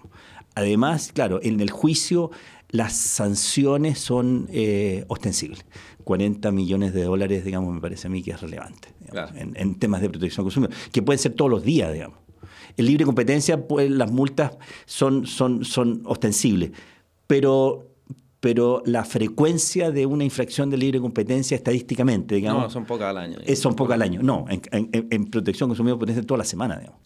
Además, 0.55 1.11
claro, 1.13 1.39
en 1.43 1.59
el 1.59 1.69
juicio 1.69 2.31
las 2.69 2.93
sanciones 2.93 3.99
son 3.99 4.47
eh, 4.51 5.05
ostensibles. 5.07 5.65
40 6.03 6.51
millones 6.51 6.93
de 6.93 7.03
dólares, 7.03 7.43
digamos, 7.45 7.73
me 7.73 7.81
parece 7.81 8.07
a 8.07 8.09
mí 8.09 8.23
que 8.23 8.31
es 8.31 8.41
relevante 8.41 8.89
en, 9.35 9.75
temas 9.75 10.01
de 10.01 10.09
protección 10.09 10.41
al 10.41 10.45
consumidor, 10.45 10.75
que 10.91 11.01
pueden 11.01 11.19
ser 11.19 11.33
todos 11.33 11.51
los 11.51 11.63
días, 11.63 11.93
digamos. 11.93 12.17
En 12.77 12.85
libre 12.85 13.05
competencia, 13.05 13.67
pues, 13.67 13.91
las 13.91 14.11
multas 14.11 14.53
son, 14.85 15.27
son, 15.27 15.65
son 15.65 16.01
ostensibles, 16.05 16.71
pero 17.27 17.90
pero 18.41 18.81
la 18.87 19.05
frecuencia 19.05 19.91
de 19.91 20.07
una 20.07 20.23
infracción 20.23 20.71
de 20.71 20.75
libre 20.75 20.99
competencia 20.99 21.55
estadísticamente, 21.55 22.35
digamos... 22.35 22.63
No, 22.63 22.69
son 22.71 22.85
pocas 22.85 23.11
al 23.11 23.17
año. 23.17 23.37
son 23.55 23.75
pocas 23.75 23.93
al 23.93 24.01
año. 24.01 24.21
No, 24.23 24.45
en, 24.49 25.27
protección 25.27 25.69
consumidor 25.69 25.99
puede 25.99 26.15
ser 26.15 26.25
toda 26.25 26.39
la 26.39 26.43
semana, 26.43 26.79
digamos. 26.79 26.99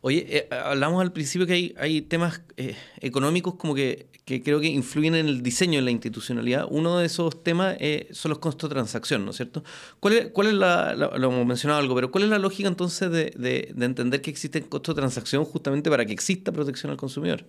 Oye, 0.00 0.26
eh, 0.28 0.48
hablamos 0.50 1.00
al 1.00 1.12
principio 1.12 1.46
que 1.46 1.52
hay, 1.52 1.74
hay 1.78 2.02
temas 2.02 2.42
eh, 2.56 2.74
económicos 3.00 3.54
como 3.54 3.72
que, 3.74 4.08
que, 4.24 4.42
creo 4.42 4.58
que 4.58 4.66
influyen 4.66 5.14
en 5.14 5.28
el 5.28 5.44
diseño 5.44 5.78
de 5.78 5.82
la 5.84 5.92
institucionalidad. 5.92 6.66
Uno 6.68 6.98
de 6.98 7.06
esos 7.06 7.40
temas 7.44 7.76
eh, 7.78 8.08
son 8.10 8.30
los 8.30 8.40
costos 8.40 8.68
de 8.68 8.74
transacción, 8.74 9.24
¿no 9.24 9.30
es 9.30 9.36
cierto? 9.36 9.62
¿Cuál 10.00 10.14
es, 10.14 10.26
cuál 10.32 10.48
es 10.48 10.54
la, 10.54 10.94
lo 10.96 11.14
hemos 11.14 11.46
mencionado 11.46 11.78
algo, 11.78 11.94
pero 11.94 12.10
cuál 12.10 12.24
es 12.24 12.30
la 12.30 12.38
lógica 12.40 12.66
entonces 12.68 13.12
de, 13.12 13.32
de, 13.36 13.70
de 13.72 13.86
entender 13.86 14.22
que 14.22 14.30
existen 14.30 14.64
costos 14.64 14.96
de 14.96 15.02
transacción 15.02 15.44
justamente 15.44 15.88
para 15.88 16.04
que 16.04 16.12
exista 16.12 16.50
protección 16.50 16.90
al 16.90 16.96
consumidor? 16.96 17.44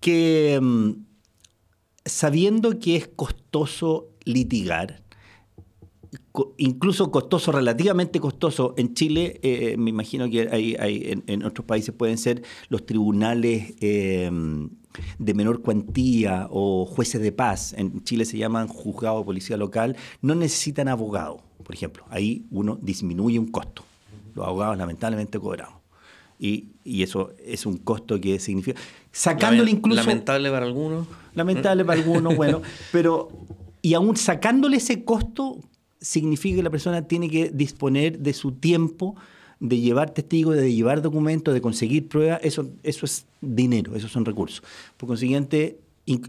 Que 0.00 0.58
mm, 0.62 1.09
sabiendo 2.10 2.78
que 2.78 2.96
es 2.96 3.08
costoso 3.08 4.08
litigar, 4.24 5.02
incluso 6.56 7.10
costoso, 7.10 7.52
relativamente 7.52 8.20
costoso. 8.20 8.74
En 8.76 8.94
Chile, 8.94 9.40
eh, 9.42 9.76
me 9.78 9.90
imagino 9.90 10.28
que 10.28 10.48
hay, 10.50 11.22
en, 11.26 11.44
otros 11.44 11.64
países 11.66 11.94
pueden 11.94 12.18
ser 12.18 12.42
los 12.68 12.84
tribunales 12.84 13.74
eh, 13.80 14.30
de 15.18 15.34
menor 15.34 15.62
cuantía 15.62 16.48
o 16.50 16.86
jueces 16.86 17.20
de 17.20 17.32
paz. 17.32 17.74
En 17.76 18.02
Chile 18.04 18.24
se 18.24 18.38
llaman 18.38 18.68
juzgado 18.68 19.20
de 19.20 19.24
policía 19.24 19.56
local. 19.56 19.96
No 20.20 20.34
necesitan 20.34 20.88
abogado, 20.88 21.42
por 21.62 21.74
ejemplo. 21.74 22.04
Ahí 22.08 22.46
uno 22.50 22.78
disminuye 22.80 23.38
un 23.38 23.48
costo. 23.48 23.84
Los 24.34 24.46
abogados 24.46 24.76
lamentablemente 24.76 25.38
cobramos. 25.38 25.80
Y, 26.38 26.69
y, 26.84 27.02
eso 27.02 27.32
es 27.44 27.66
un 27.66 27.78
costo 27.78 28.20
que 28.20 28.38
significa. 28.38 28.80
Sacándole 29.12 29.70
incluso. 29.70 30.00
Lamentable 30.00 30.50
para 30.50 30.66
algunos. 30.66 31.06
Lamentable 31.34 31.84
para 31.84 32.00
algunos, 32.00 32.36
bueno. 32.36 32.62
Pero. 32.92 33.28
Y 33.82 33.94
aún 33.94 34.16
sacándole 34.16 34.76
ese 34.76 35.04
costo, 35.04 35.58
significa 36.00 36.56
que 36.56 36.62
la 36.62 36.70
persona 36.70 37.08
tiene 37.08 37.30
que 37.30 37.50
disponer 37.50 38.18
de 38.18 38.34
su 38.34 38.52
tiempo 38.52 39.16
de 39.60 39.78
llevar 39.78 40.10
testigos, 40.10 40.56
de 40.56 40.72
llevar 40.72 41.02
documentos, 41.02 41.52
de 41.52 41.60
conseguir 41.60 42.08
pruebas, 42.08 42.40
eso, 42.42 42.70
eso 42.82 43.04
es 43.04 43.26
dinero, 43.42 43.94
esos 43.94 44.10
son 44.10 44.24
recursos. 44.24 44.62
Por 44.96 45.06
consiguiente, 45.06 45.78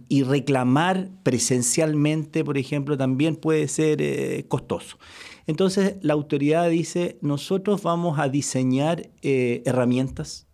y, 0.10 0.24
reclamar 0.24 1.10
presencialmente, 1.24 2.44
por 2.44 2.58
ejemplo, 2.58 2.98
también 2.98 3.36
puede 3.36 3.68
ser 3.68 4.02
eh, 4.02 4.46
costoso. 4.48 5.00
Entonces, 5.48 5.96
la 6.02 6.14
autoridad 6.14 6.70
dice, 6.70 7.18
nosotros 7.22 7.82
vamos 7.82 8.20
a 8.20 8.30
diseñar 8.30 9.10
eh, 9.22 9.64
herramientas 9.66 10.48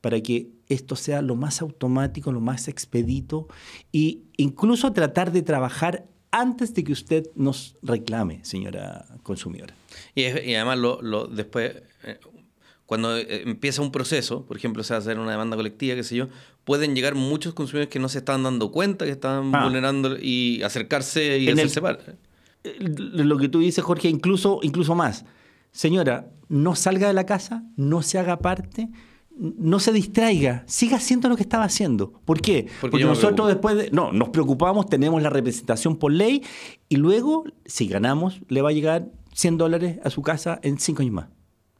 para 0.00 0.20
que 0.20 0.50
esto 0.68 0.96
sea 0.96 1.22
lo 1.22 1.34
más 1.34 1.62
automático, 1.62 2.30
lo 2.30 2.40
más 2.40 2.68
expedito 2.68 3.48
e 3.92 4.22
incluso 4.36 4.92
tratar 4.92 5.32
de 5.32 5.42
trabajar 5.42 6.06
antes 6.30 6.74
de 6.74 6.84
que 6.84 6.92
usted 6.92 7.30
nos 7.36 7.76
reclame, 7.82 8.44
señora 8.44 9.06
consumidora. 9.22 9.74
Y, 10.14 10.24
además, 10.24 10.78
lo, 10.78 11.26
después, 11.28 11.76
eh, 12.02 12.18
cuando 12.86 13.16
eh, 13.16 13.42
empieza 13.46 13.82
un 13.82 13.90
proceso, 13.90 14.44
por 14.44 14.56
ejemplo, 14.56 14.82
se 14.84 14.92
va 14.92 14.98
a 14.98 15.00
hacer 15.00 15.18
una 15.18 15.30
demanda 15.30 15.56
colectiva, 15.56 15.96
qué 15.96 16.02
sé 16.02 16.16
yo, 16.16 16.28
pueden 16.64 16.94
llegar 16.94 17.14
muchos 17.14 17.54
consumidores 17.54 17.88
que 17.88 17.98
no 17.98 18.08
se 18.08 18.18
están 18.18 18.42
dando 18.42 18.70
cuenta, 18.70 19.04
que 19.04 19.12
están 19.12 19.54
ah. 19.54 19.64
vulnerando 19.64 20.16
y 20.20 20.62
acercarse 20.62 21.38
y 21.38 21.48
hacerse 21.48 21.80
parte. 21.80 22.16
Lo 22.78 23.36
que 23.38 23.48
tú 23.48 23.60
dices, 23.60 23.84
Jorge, 23.84 24.08
incluso, 24.08 24.60
incluso 24.62 24.94
más. 24.94 25.24
Señora, 25.72 26.30
no 26.48 26.74
salga 26.74 27.08
de 27.08 27.14
la 27.14 27.26
casa, 27.26 27.64
no 27.76 28.02
se 28.02 28.18
haga 28.18 28.38
parte, 28.38 28.88
no 29.36 29.80
se 29.80 29.92
distraiga, 29.92 30.62
siga 30.66 30.98
haciendo 30.98 31.28
lo 31.28 31.36
que 31.36 31.42
estaba 31.42 31.64
haciendo. 31.64 32.12
¿Por 32.24 32.40
qué? 32.40 32.68
Porque, 32.80 33.04
nosotros 33.04 33.48
después 33.48 33.76
de, 33.76 33.90
no, 33.90 34.12
nos 34.12 34.28
preocupamos, 34.28 34.86
tenemos 34.86 35.22
la 35.22 35.30
representación 35.30 35.96
por 35.96 36.12
ley 36.12 36.42
y 36.88 36.96
luego, 36.96 37.44
si 37.64 37.88
ganamos, 37.88 38.40
le 38.48 38.62
va 38.62 38.70
a 38.70 38.72
llegar 38.72 39.08
100 39.32 39.58
dólares 39.58 39.98
a 40.04 40.10
su 40.10 40.22
casa 40.22 40.60
en 40.62 40.78
5 40.78 41.02
años 41.02 41.14
más. 41.14 41.28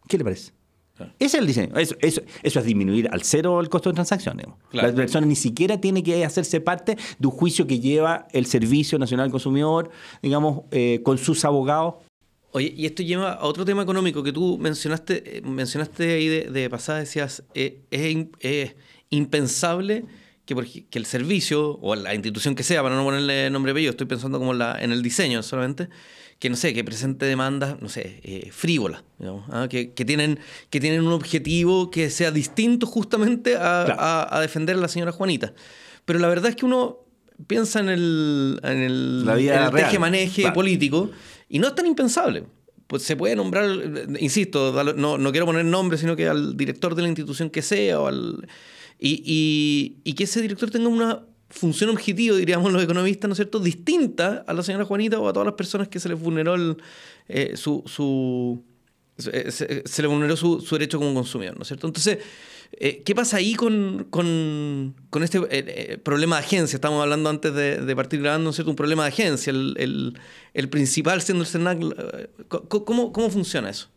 ¿Qué 0.08 0.18
le 0.18 0.24
parece? 0.24 0.53
Ese 0.98 1.12
es 1.18 1.34
el 1.34 1.46
diseño. 1.46 1.76
Eso, 1.76 1.96
eso, 2.00 2.22
es 2.42 2.64
disminuir 2.64 3.08
al 3.10 3.22
cero 3.22 3.60
el 3.60 3.68
costo 3.68 3.90
de 3.90 3.94
transacción. 3.94 4.40
La 4.72 4.92
persona 4.94 5.26
ni 5.26 5.36
siquiera 5.36 5.80
tiene 5.80 6.02
que 6.02 6.24
hacerse 6.24 6.60
parte 6.60 6.96
de 7.18 7.26
un 7.26 7.32
juicio 7.32 7.66
que 7.66 7.80
lleva 7.80 8.28
el 8.32 8.46
Servicio 8.46 8.98
Nacional 8.98 9.26
del 9.26 9.32
Consumidor, 9.32 9.90
digamos, 10.22 10.62
eh, 10.70 11.00
con 11.02 11.18
sus 11.18 11.44
abogados 11.44 11.96
Oye, 12.56 12.72
y 12.76 12.86
esto 12.86 13.02
lleva 13.02 13.32
a 13.32 13.46
otro 13.46 13.64
tema 13.64 13.82
económico 13.82 14.22
que 14.22 14.32
tú 14.32 14.58
mencionaste, 14.58 15.38
eh, 15.38 15.42
mencionaste 15.42 16.14
ahí 16.14 16.28
de, 16.28 16.70
pasada, 16.70 17.00
decías, 17.00 17.42
eh, 17.52 17.80
es, 17.90 18.76
impensable 19.10 20.04
que, 20.46 20.84
que, 20.90 20.98
el 20.98 21.06
servicio 21.06 21.78
o 21.80 21.94
la 21.94 22.14
institución 22.14 22.54
que 22.54 22.62
sea, 22.62 22.82
para 22.82 22.96
no 22.96 23.04
ponerle 23.04 23.50
nombre 23.50 23.72
bello, 23.72 23.90
estoy 23.90 24.06
pensando 24.06 24.38
como 24.38 24.54
la, 24.54 24.76
en 24.80 24.92
el 24.92 25.02
diseño 25.02 25.42
solamente, 25.42 25.88
que 26.38 26.50
no 26.50 26.56
sé, 26.56 26.74
que 26.74 26.84
presente 26.84 27.26
demandas, 27.26 27.80
no 27.80 27.88
sé, 27.88 28.20
eh, 28.22 28.50
frívolas, 28.52 29.02
¿ah? 29.50 29.66
que, 29.70 29.86
tienen, 29.86 30.38
que 30.68 30.80
tienen 30.80 31.02
un 31.06 31.12
objetivo 31.12 31.90
que 31.90 32.10
sea 32.10 32.30
distinto 32.30 32.86
justamente 32.86 33.56
a, 33.58 34.38
defender 34.40 34.76
a 34.76 34.80
la 34.80 34.88
señora 34.88 35.12
Juanita. 35.12 35.54
Pero 36.04 36.18
la 36.18 36.28
verdad 36.28 36.50
es 36.50 36.56
que 36.56 36.66
uno 36.66 36.98
piensa 37.46 37.80
en 37.80 37.88
el, 37.88 38.60
en 38.62 38.78
el, 38.82 39.70
teje-maneje 39.74 40.52
político 40.52 41.10
y 41.48 41.58
no 41.58 41.68
es 41.68 41.74
tan 41.74 41.86
impensable. 41.86 42.44
Pues 42.86 43.02
se 43.02 43.16
puede 43.16 43.34
nombrar, 43.34 43.66
insisto, 44.20 44.84
no, 44.94 45.16
no 45.16 45.30
quiero 45.30 45.46
poner 45.46 45.64
nombre, 45.64 45.96
sino 45.96 46.14
que 46.16 46.28
al 46.28 46.54
director 46.54 46.94
de 46.94 47.02
la 47.02 47.08
institución 47.08 47.48
que 47.48 47.62
sea, 47.62 47.98
o 47.98 48.06
al, 48.06 48.46
y, 48.98 49.98
y, 50.04 50.12
que 50.14 50.24
ese 50.24 50.40
director 50.40 50.70
tenga 50.70 50.88
una 50.88 51.22
función 51.50 51.90
objetiva, 51.90 52.36
diríamos 52.36 52.72
los 52.72 52.82
economistas, 52.82 53.28
¿no 53.28 53.32
es 53.32 53.36
cierto?, 53.36 53.60
distinta 53.60 54.44
a 54.46 54.52
la 54.52 54.62
señora 54.62 54.84
Juanita 54.84 55.18
o 55.18 55.28
a 55.28 55.32
todas 55.32 55.46
las 55.46 55.54
personas 55.54 55.88
que 55.88 56.00
se 56.00 56.08
les 56.08 56.18
vulneró 56.18 56.54
el, 56.54 56.76
eh, 57.28 57.56
su, 57.56 57.82
su 57.86 58.62
se, 59.16 59.50
se, 59.86 60.02
le 60.02 60.08
vulneró 60.08 60.36
su, 60.36 60.60
su, 60.60 60.74
derecho 60.74 60.98
como 60.98 61.14
consumidor, 61.14 61.56
¿no 61.56 61.62
es 61.62 61.68
cierto? 61.68 61.86
Entonces, 61.86 62.18
eh, 62.72 63.02
¿Qué 63.04 63.14
pasa 63.14 63.36
ahí 63.36 63.54
con, 63.54 64.06
este 65.22 65.38
eh, 65.38 65.44
eh, 65.50 65.98
problema 65.98 66.36
de 66.36 66.44
agencia? 66.44 66.76
Estamos 66.76 67.00
hablando 67.02 67.30
antes 67.30 67.54
de, 67.54 67.96
partir 67.96 68.20
grabando, 68.20 68.50
¿no 68.50 68.70
Un 68.70 68.76
problema 68.76 69.04
de 69.04 69.08
agencia, 69.10 69.50
el, 69.52 70.18
principal 70.70 71.22
siendo 71.22 71.44
el 71.44 71.48
CERNAC. 71.48 71.78
¿Cómo, 72.48 73.12
cómo 73.12 73.30
funciona 73.30 73.70
eso? 73.70 73.88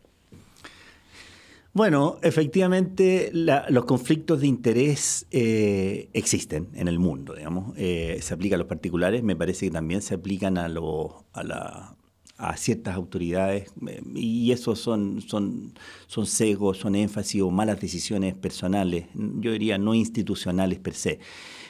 Bueno, 1.77 2.17
efectivamente 2.23 3.29
los 3.31 3.85
conflictos 3.85 4.41
de 4.41 4.47
interés 4.47 5.27
existen 5.31 6.69
en 6.73 6.87
el 6.87 6.97
mundo, 6.97 7.35
digamos. 7.35 7.75
se 7.77 8.33
aplica 8.33 8.55
a 8.55 8.57
los 8.57 8.65
particulares, 8.65 9.21
me 9.21 9.35
parece 9.35 9.67
que 9.67 9.71
también 9.71 10.01
se 10.01 10.15
aplican 10.15 10.57
a, 10.57 10.65
a, 10.65 11.43
la, 11.43 11.95
a 12.37 12.57
ciertas 12.57 12.95
autoridades 12.95 13.71
eh, 13.87 14.01
y 14.15 14.51
eso 14.51 14.75
son, 14.75 15.21
son, 15.21 15.73
son 16.07 16.25
sesgos, 16.25 16.77
son 16.77 16.95
énfasis 16.95 17.43
o 17.43 17.51
malas 17.51 17.79
decisiones 17.79 18.35
personales, 18.35 19.05
yo 19.13 19.51
diría 19.51 19.77
no 19.77 19.93
institucionales 19.93 20.79
per 20.79 20.95
se. 20.95 21.19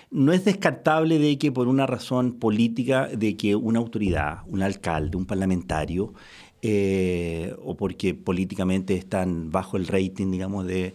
No 0.09 0.31
es 0.31 0.45
descartable 0.45 1.19
de 1.19 1.37
que 1.37 1.51
por 1.51 1.67
una 1.67 1.85
razón 1.85 2.39
política, 2.39 3.07
de 3.07 3.35
que 3.35 3.57
una 3.57 3.79
autoridad, 3.79 4.39
un 4.47 4.61
alcalde, 4.61 5.17
un 5.17 5.25
parlamentario, 5.25 6.13
eh, 6.61 7.55
o 7.63 7.75
porque 7.75 8.13
políticamente 8.13 8.95
están 8.95 9.51
bajo 9.51 9.77
el 9.77 9.87
rating, 9.87 10.31
digamos, 10.31 10.65
de 10.65 10.93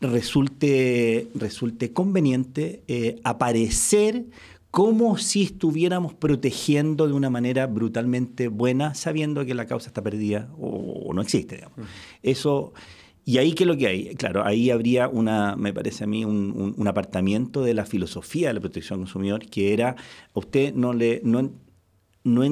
resulte, 0.00 1.28
resulte 1.34 1.92
conveniente 1.92 2.82
eh, 2.88 3.20
aparecer 3.24 4.24
como 4.72 5.18
si 5.18 5.42
estuviéramos 5.42 6.14
protegiendo 6.14 7.06
de 7.06 7.12
una 7.12 7.28
manera 7.28 7.66
brutalmente 7.66 8.48
buena, 8.48 8.94
sabiendo 8.94 9.44
que 9.44 9.54
la 9.54 9.66
causa 9.66 9.88
está 9.88 10.02
perdida 10.02 10.48
o, 10.58 11.12
no 11.12 11.20
existe. 11.20 11.66
Eso, 12.22 12.72
y 13.26 13.36
ahí, 13.36 13.52
¿qué 13.52 13.64
es 13.64 13.68
lo 13.68 13.76
que 13.76 13.86
hay? 13.86 14.14
Claro, 14.14 14.44
ahí 14.46 14.70
habría 14.70 15.08
una, 15.08 15.56
me 15.56 15.74
parece 15.74 16.04
a 16.04 16.06
mí, 16.06 16.24
un, 16.24 16.88
apartamiento 16.88 17.62
de 17.62 17.74
la 17.74 17.84
filosofía 17.84 18.48
de 18.48 18.54
la 18.54 18.60
protección 18.60 19.00
al 19.00 19.04
consumidor, 19.04 19.44
que 19.44 19.74
era, 19.74 19.90
a 19.90 20.38
usted 20.38 20.74
no 20.74 20.94
le, 20.94 21.20
no, 21.22 21.52
no, 22.24 22.42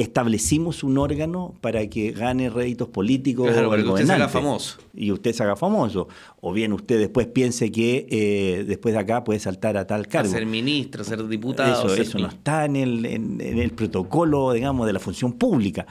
establecimos 0.00 0.82
un 0.82 0.98
órgano 0.98 1.54
para 1.60 1.86
que 1.88 2.12
gane 2.12 2.50
réditos 2.50 2.88
políticos 2.88 3.50
claro, 3.50 3.70
para 3.70 3.82
que 3.82 3.88
usted 3.88 4.06
se 4.06 4.12
haga 4.12 4.28
famoso. 4.28 4.78
Y 4.94 5.12
usted 5.12 5.32
se 5.32 5.42
haga 5.42 5.56
famoso. 5.56 6.08
O 6.40 6.52
bien 6.52 6.72
usted 6.72 6.98
después 6.98 7.26
piense 7.26 7.70
que 7.70 8.06
eh, 8.10 8.64
después 8.64 8.94
de 8.94 9.00
acá 9.00 9.24
puede 9.24 9.40
saltar 9.40 9.76
a 9.76 9.86
tal 9.86 10.08
cargo. 10.08 10.28
A 10.28 10.32
ser 10.32 10.46
ministro, 10.46 11.04
ser 11.04 11.26
diputado. 11.28 11.92
Eso, 11.92 12.02
eso 12.02 12.18
no 12.18 12.28
está 12.28 12.64
en 12.64 12.76
el, 12.76 13.04
en 13.06 13.40
el 13.40 13.70
protocolo, 13.72 14.52
digamos, 14.52 14.86
de 14.86 14.92
la 14.92 15.00
función 15.00 15.32
pública. 15.32 15.86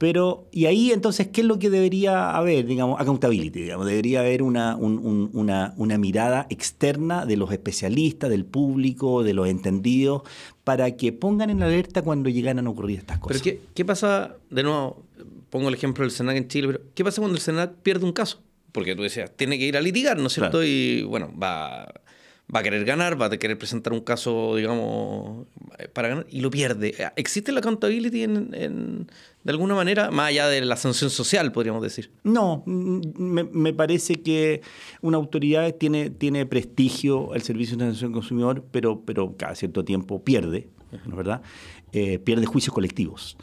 Pero, 0.00 0.48
y 0.50 0.64
ahí 0.64 0.92
entonces, 0.92 1.28
¿qué 1.28 1.42
es 1.42 1.46
lo 1.46 1.58
que 1.58 1.68
debería 1.68 2.30
haber? 2.34 2.64
Digamos, 2.64 2.98
accountability, 2.98 3.64
digamos, 3.64 3.86
debería 3.86 4.20
haber 4.20 4.42
una, 4.42 4.74
una, 4.74 5.74
una, 5.76 5.98
mirada 5.98 6.46
externa 6.48 7.26
de 7.26 7.36
los 7.36 7.52
especialistas, 7.52 8.30
del 8.30 8.46
público, 8.46 9.22
de 9.22 9.34
los 9.34 9.46
entendidos, 9.46 10.22
para 10.64 10.96
que 10.96 11.12
pongan 11.12 11.50
en 11.50 11.62
alerta 11.62 12.00
cuando 12.00 12.30
llegan 12.30 12.66
a 12.66 12.70
ocurrir 12.70 13.00
estas 13.00 13.18
cosas. 13.18 13.42
Pero, 13.42 13.58
¿qué, 13.58 13.62
qué 13.74 13.84
pasa? 13.84 14.36
De 14.48 14.62
nuevo, 14.62 15.04
pongo 15.50 15.68
el 15.68 15.74
ejemplo 15.74 16.02
del 16.02 16.12
SENAC 16.12 16.36
en 16.38 16.48
Chile, 16.48 16.68
pero 16.68 16.80
¿qué 16.94 17.04
pasa 17.04 17.20
cuando 17.20 17.36
el 17.36 17.42
SENAC 17.42 17.74
pierde 17.82 18.06
un 18.06 18.14
caso? 18.14 18.40
Porque 18.72 18.96
tú 18.96 19.02
decías, 19.02 19.30
tiene 19.36 19.58
que 19.58 19.66
ir 19.66 19.76
a 19.76 19.82
litigar, 19.82 20.16
¿no 20.16 20.28
es 20.28 20.32
cierto? 20.32 20.64
Y 20.64 21.02
bueno, 21.02 21.30
va 21.38 21.92
va 22.54 22.60
a 22.60 22.62
querer 22.62 22.84
ganar, 22.84 23.20
va 23.20 23.26
a 23.26 23.36
querer 23.36 23.56
presentar 23.58 23.92
un 23.92 24.00
caso, 24.00 24.56
digamos, 24.56 25.46
para 25.92 26.08
ganar 26.08 26.26
y 26.30 26.40
lo 26.40 26.50
pierde. 26.50 26.94
¿Existe 27.16 27.52
la 27.52 27.60
accountability 27.60 28.24
en, 28.24 29.06
de 29.44 29.50
alguna 29.50 29.74
manera, 29.74 30.10
más 30.10 30.28
allá 30.28 30.48
de 30.48 30.60
la 30.62 30.76
sanción 30.76 31.10
social, 31.10 31.52
podríamos 31.52 31.82
decir? 31.82 32.10
No, 32.24 32.62
me, 32.66 33.44
me 33.44 33.72
parece 33.72 34.16
que 34.22 34.62
una 35.00 35.16
autoridad 35.16 35.74
tiene, 35.74 36.10
tiene 36.10 36.46
prestigio 36.46 37.32
al 37.32 37.42
servicio 37.42 37.76
de 37.76 37.84
atención 37.84 38.10
al 38.10 38.14
consumidor, 38.14 38.64
pero, 38.70 39.02
pero 39.04 39.36
cada 39.36 39.54
cierto 39.54 39.84
tiempo 39.84 40.22
pierde, 40.22 40.68
¿no 41.06 41.10
es 41.10 41.16
verdad? 41.16 41.42
Eh, 41.92 42.18
pierde 42.18 42.46
juicios 42.46 42.74
colectivos. 42.74 43.36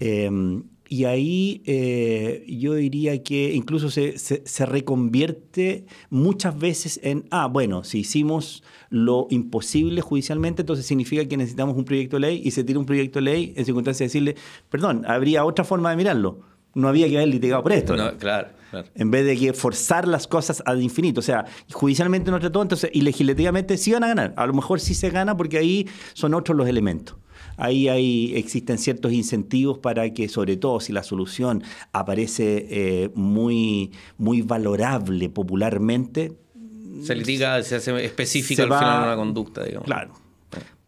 Em, 0.00 0.64
y 0.92 1.06
ahí 1.06 1.62
eh, 1.64 2.44
yo 2.46 2.74
diría 2.74 3.22
que 3.22 3.54
incluso 3.54 3.90
se, 3.90 4.18
se, 4.18 4.66
reconvierte 4.66 5.86
muchas 6.10 6.58
veces 6.58 7.00
en, 7.02 7.24
ah, 7.30 7.46
bueno, 7.46 7.82
si 7.82 8.00
hicimos 8.00 8.62
lo 8.90 9.26
imposible 9.30 10.02
judicialmente, 10.02 10.60
entonces 10.60 10.84
significa 10.84 11.24
que 11.24 11.38
necesitamos 11.38 11.78
un 11.78 11.86
proyecto 11.86 12.16
de 12.16 12.20
ley 12.20 12.42
y 12.44 12.50
se 12.50 12.62
tira 12.62 12.78
un 12.78 12.84
proyecto 12.84 13.20
de 13.20 13.24
ley 13.24 13.54
en 13.56 13.64
circunstancia 13.64 14.04
de 14.04 14.08
decirle, 14.08 14.36
perdón, 14.68 15.06
habría 15.06 15.46
otra 15.46 15.64
forma 15.64 15.88
de 15.88 15.96
mirarlo. 15.96 16.40
No 16.74 16.88
había 16.88 17.08
que 17.08 17.16
haber 17.16 17.28
litigado 17.28 17.62
por 17.62 17.72
esto. 17.72 17.96
No, 17.96 18.18
claro, 18.18 18.48
claro, 18.70 18.86
En 18.94 19.10
vez 19.10 19.24
de 19.24 19.34
que 19.38 19.54
forzar 19.54 20.06
las 20.06 20.26
cosas 20.26 20.62
ad 20.66 20.76
infinito. 20.76 21.20
O 21.20 21.22
sea, 21.22 21.46
judicialmente 21.72 22.30
no 22.30 22.38
trató, 22.38 22.60
entonces, 22.60 22.90
y 22.92 23.00
legislativamente 23.00 23.78
sí 23.78 23.92
van 23.92 24.04
a 24.04 24.08
ganar. 24.08 24.34
A 24.36 24.46
lo 24.46 24.52
mejor 24.52 24.78
sí 24.78 24.92
se 24.92 25.08
gana 25.08 25.38
porque 25.38 25.56
ahí 25.56 25.88
son 26.12 26.34
otros 26.34 26.54
los 26.54 26.68
elementos 26.68 27.16
ahí 27.62 27.88
hay, 27.88 28.32
existen 28.34 28.76
ciertos 28.78 29.12
incentivos 29.12 29.78
para 29.78 30.12
que, 30.12 30.28
sobre 30.28 30.56
todo 30.56 30.80
si 30.80 30.92
la 30.92 31.02
solución 31.02 31.62
aparece 31.92 32.66
eh, 32.70 33.10
muy, 33.14 33.92
muy 34.18 34.42
valorable 34.42 35.28
popularmente, 35.30 36.32
se 37.02 37.14
le 37.14 37.24
diga, 37.24 37.62
se 37.62 37.76
hace 37.76 38.04
específica 38.04 38.62
al 38.62 38.68
final 38.68 39.04
una 39.04 39.16
conducta, 39.16 39.64
digamos. 39.64 39.86
Claro. 39.86 40.12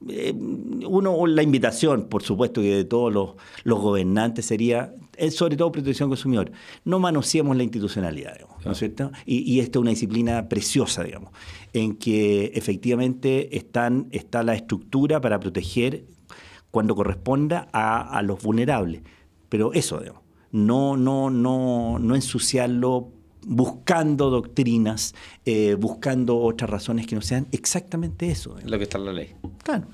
Eh, 0.08 0.32
uno, 0.32 1.26
la 1.26 1.42
invitación, 1.42 2.08
por 2.08 2.22
supuesto, 2.22 2.60
que 2.60 2.74
de 2.76 2.84
todos 2.84 3.12
los, 3.12 3.30
los 3.64 3.80
gobernantes 3.80 4.44
sería, 4.44 4.94
eh, 5.16 5.30
sobre 5.30 5.56
todo 5.56 5.72
protección 5.72 6.08
consumidor, 6.08 6.52
no 6.84 6.98
manoseemos 6.98 7.56
la 7.56 7.62
institucionalidad, 7.62 8.34
digamos, 8.34 8.64
¿no 8.64 8.72
es 8.72 8.78
cierto? 8.78 9.10
Y, 9.24 9.50
y 9.50 9.60
esta 9.60 9.78
es 9.78 9.80
una 9.80 9.90
disciplina 9.90 10.48
preciosa, 10.48 11.02
digamos, 11.02 11.32
en 11.72 11.96
que 11.96 12.52
efectivamente 12.54 13.56
están, 13.56 14.08
está 14.10 14.42
la 14.42 14.54
estructura 14.54 15.20
para 15.20 15.40
proteger 15.40 16.04
cuando 16.74 16.96
corresponda 16.96 17.68
a, 17.72 18.20
los 18.22 18.42
vulnerables. 18.42 19.02
Pero 19.48 19.72
eso, 19.74 20.02
no, 20.50 20.96
no, 20.96 21.30
no, 21.30 22.00
no 22.00 22.14
ensuciarlo 22.16 23.12
buscando 23.46 24.28
doctrinas, 24.28 25.14
eh, 25.44 25.74
buscando 25.74 26.36
otras 26.36 26.68
razones 26.68 27.06
que 27.06 27.14
no 27.14 27.20
sean 27.20 27.46
exactamente 27.52 28.28
eso. 28.28 28.56
Lo 28.64 28.76
que 28.76 28.82
está 28.82 28.98
en 28.98 29.04
la 29.04 29.12
ley. 29.12 29.36
Claro. 29.62 29.86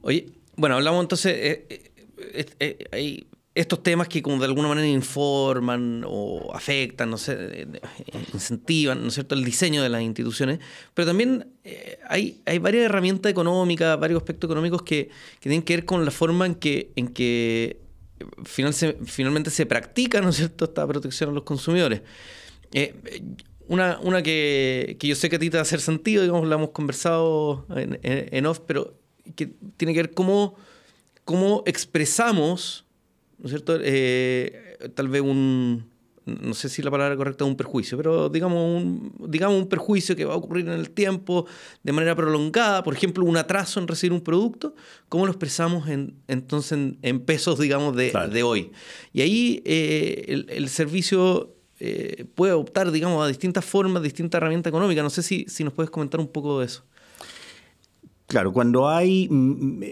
Oye, 0.00 0.30
bueno, 0.56 0.76
hablamos 0.76 1.02
entonces, 1.02 1.34
eh, 1.36 1.92
eh, 2.58 2.88
hay 2.90 3.26
estos 3.54 3.82
temas 3.82 4.08
que 4.08 4.22
como 4.22 4.38
de 4.38 4.46
alguna 4.46 4.68
manera 4.68 4.86
informan 4.86 6.04
o 6.06 6.54
afectan, 6.54 7.10
no 7.10 7.18
sé, 7.18 7.36
eh, 7.38 7.66
incentivan, 8.32 9.02
¿no 9.02 9.08
es 9.08 9.14
cierto?, 9.14 9.34
el 9.34 9.44
diseño 9.44 9.82
de 9.82 9.90
las 9.90 10.02
instituciones, 10.02 10.58
pero 10.94 11.06
también 11.06 11.52
eh, 11.64 11.98
hay, 12.08 12.40
hay 12.46 12.58
varias 12.58 12.86
herramientas 12.86 13.30
económicas, 13.30 13.98
varios 14.00 14.22
aspectos 14.22 14.48
económicos 14.48 14.82
que, 14.82 15.10
tienen 15.40 15.62
que 15.62 15.76
ver 15.76 15.84
con 15.84 16.04
la 16.04 16.10
forma 16.10 16.46
en 16.46 16.54
que, 16.54 16.92
en 16.96 17.08
que 17.08 17.80
finalmente 18.44 19.50
se 19.50 19.66
practica, 19.66 20.20
¿no 20.22 20.30
es 20.30 20.36
cierto?, 20.36 20.64
esta 20.64 20.86
protección 20.86 21.30
a 21.30 21.32
los 21.34 21.42
consumidores. 21.42 22.00
Eh, 22.72 22.94
una, 23.68 23.98
una 24.00 24.22
que, 24.22 24.96
yo 24.98 25.14
sé 25.14 25.28
que 25.28 25.36
a 25.36 25.38
ti 25.38 25.50
te 25.50 25.58
va 25.58 25.60
a 25.60 25.62
hacer 25.62 25.80
sentido, 25.80 26.22
digamos, 26.22 26.48
la 26.48 26.54
hemos 26.54 26.70
conversado 26.70 27.66
en, 27.76 27.98
en, 28.02 28.46
off, 28.46 28.60
pero 28.66 28.98
que 29.36 29.52
tiene 29.76 29.92
que 29.92 30.02
ver 30.02 30.10
cómo, 30.12 30.56
cómo 31.24 31.62
expresamos 31.66 32.86
¿no 33.42 33.46
es 33.46 33.50
cierto? 33.50 33.76
Eh, 33.82 34.78
tal 34.94 35.08
vez 35.08 35.20
un, 35.20 35.84
no 36.24 36.54
sé 36.54 36.68
si 36.68 36.80
la 36.80 36.92
palabra 36.92 37.16
correcta 37.16 37.44
es 37.44 37.50
un 37.50 37.56
perjuicio, 37.56 37.96
pero 37.96 38.28
digamos 38.28 38.80
un, 38.80 39.12
digamos 39.26 39.60
un 39.60 39.68
perjuicio 39.68 40.14
que 40.14 40.24
va 40.24 40.34
a 40.34 40.36
ocurrir 40.36 40.68
en 40.68 40.74
el 40.74 40.90
tiempo 40.90 41.46
de 41.82 41.92
manera 41.92 42.14
prolongada, 42.14 42.84
por 42.84 42.94
ejemplo, 42.94 43.24
un 43.24 43.36
atraso 43.36 43.80
en 43.80 43.88
recibir 43.88 44.12
un 44.12 44.20
producto, 44.20 44.76
¿cómo 45.08 45.26
lo 45.26 45.32
expresamos 45.32 45.88
en, 45.88 46.14
entonces 46.28 46.94
en, 47.02 47.20
pesos, 47.20 47.58
digamos, 47.58 47.96
de, 47.96 48.12
de, 48.30 48.42
hoy? 48.44 48.70
Y 49.12 49.22
ahí 49.22 49.62
eh, 49.64 50.44
el, 50.48 50.68
servicio 50.68 51.56
eh, 51.80 52.24
puede 52.36 52.52
optar, 52.52 52.92
digamos, 52.92 53.24
a 53.24 53.26
distintas 53.26 53.64
formas, 53.64 54.04
distintas 54.04 54.38
herramientas 54.38 54.70
económicas. 54.70 55.02
No 55.02 55.10
sé 55.10 55.24
si, 55.24 55.46
si 55.48 55.64
nos 55.64 55.72
puedes 55.72 55.90
comentar 55.90 56.20
un 56.20 56.28
poco 56.28 56.60
de 56.60 56.66
eso. 56.66 56.84
Claro, 58.28 58.52
cuando 58.52 58.88
hay 58.88 59.26
mm, 59.28 59.82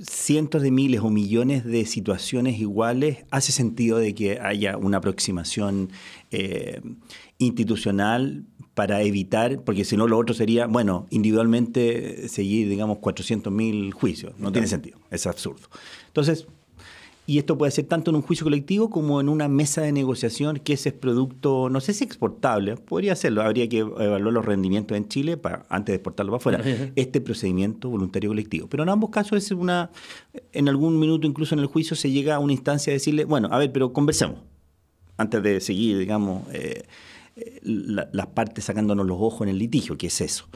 cientos 0.00 0.62
de 0.62 0.70
miles 0.70 1.00
o 1.00 1.10
millones 1.10 1.64
de 1.64 1.84
situaciones 1.86 2.58
iguales, 2.58 3.24
hace 3.30 3.52
sentido 3.52 3.98
de 3.98 4.14
que 4.14 4.40
haya 4.40 4.76
una 4.76 4.98
aproximación 4.98 5.90
eh, 6.30 6.80
institucional 7.38 8.44
para 8.74 9.02
evitar, 9.02 9.62
porque 9.64 9.84
si 9.84 9.96
no 9.96 10.06
lo 10.06 10.18
otro 10.18 10.34
sería, 10.34 10.66
bueno, 10.66 11.06
individualmente 11.10 12.28
seguir, 12.28 12.68
digamos, 12.68 12.98
400.000 12.98 13.92
juicios. 13.92 14.32
No 14.38 14.50
tiene 14.50 14.66
sentido, 14.66 14.98
es 15.10 15.26
absurdo. 15.26 15.68
Entonces, 16.06 16.46
y 17.24 17.38
esto 17.38 17.56
puede 17.56 17.70
ser 17.70 17.86
tanto 17.86 18.10
en 18.10 18.16
un 18.16 18.22
juicio 18.22 18.44
colectivo 18.44 18.90
como 18.90 19.20
en 19.20 19.28
una 19.28 19.46
mesa 19.46 19.82
de 19.82 19.92
negociación 19.92 20.58
que 20.58 20.72
ese 20.72 20.88
es 20.88 20.94
producto, 20.94 21.68
no 21.70 21.80
sé 21.80 21.94
si 21.94 22.02
exportable, 22.02 22.76
podría 22.76 23.14
serlo, 23.14 23.42
habría 23.42 23.68
que 23.68 23.78
evaluar 23.78 24.32
los 24.32 24.44
rendimientos 24.44 24.96
en 24.96 25.08
Chile 25.08 25.36
para, 25.36 25.64
antes 25.68 25.92
de 25.92 25.96
exportarlo 25.96 26.32
para 26.38 26.58
afuera, 26.58 26.90
este 26.96 27.20
procedimiento 27.20 27.88
voluntario 27.88 28.30
colectivo. 28.30 28.66
Pero 28.68 28.82
en 28.82 28.88
ambos 28.88 29.10
casos 29.10 29.44
es 29.44 29.52
una, 29.52 29.90
en 30.52 30.68
algún 30.68 30.98
minuto 30.98 31.26
incluso 31.26 31.54
en 31.54 31.60
el 31.60 31.66
juicio 31.66 31.94
se 31.94 32.10
llega 32.10 32.34
a 32.34 32.38
una 32.40 32.52
instancia 32.52 32.90
de 32.90 32.94
decirle, 32.94 33.24
bueno, 33.24 33.48
a 33.52 33.58
ver, 33.58 33.70
pero 33.70 33.92
conversemos, 33.92 34.40
antes 35.16 35.42
de 35.44 35.60
seguir, 35.60 35.98
digamos, 35.98 36.42
eh, 36.52 36.82
eh, 37.36 37.60
las 37.62 38.26
partes 38.28 38.64
sacándonos 38.64 39.06
los 39.06 39.18
ojos 39.20 39.42
en 39.42 39.50
el 39.50 39.58
litigio, 39.58 39.96
que 39.96 40.08
es 40.08 40.20
eso. 40.20 40.48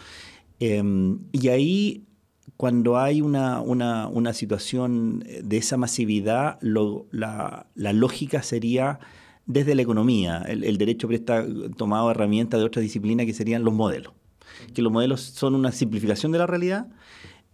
Em, 0.58 1.20
y 1.32 1.48
ahí 1.48 2.06
cuando 2.56 2.98
hay 2.98 3.20
una, 3.20 3.60
una, 3.60 4.32
situación 4.32 5.24
de 5.42 5.56
esa 5.56 5.76
masividad, 5.76 6.58
la, 6.60 7.66
lógica 7.74 8.42
sería 8.42 8.98
desde 9.44 9.74
la 9.74 9.82
economía. 9.82 10.42
El, 10.46 10.78
derecho 10.78 11.08
presta 11.08 11.44
tomado 11.76 12.10
herramientas 12.10 12.60
de 12.60 12.66
otra 12.66 12.82
disciplina 12.82 13.26
que 13.26 13.34
serían 13.34 13.64
los 13.64 13.74
modelos. 13.74 14.12
Que 14.74 14.80
los 14.80 14.92
modelos 14.92 15.20
son 15.20 15.54
una 15.54 15.72
simplificación 15.72 16.32
de 16.32 16.38
la 16.38 16.46
realidad 16.46 16.88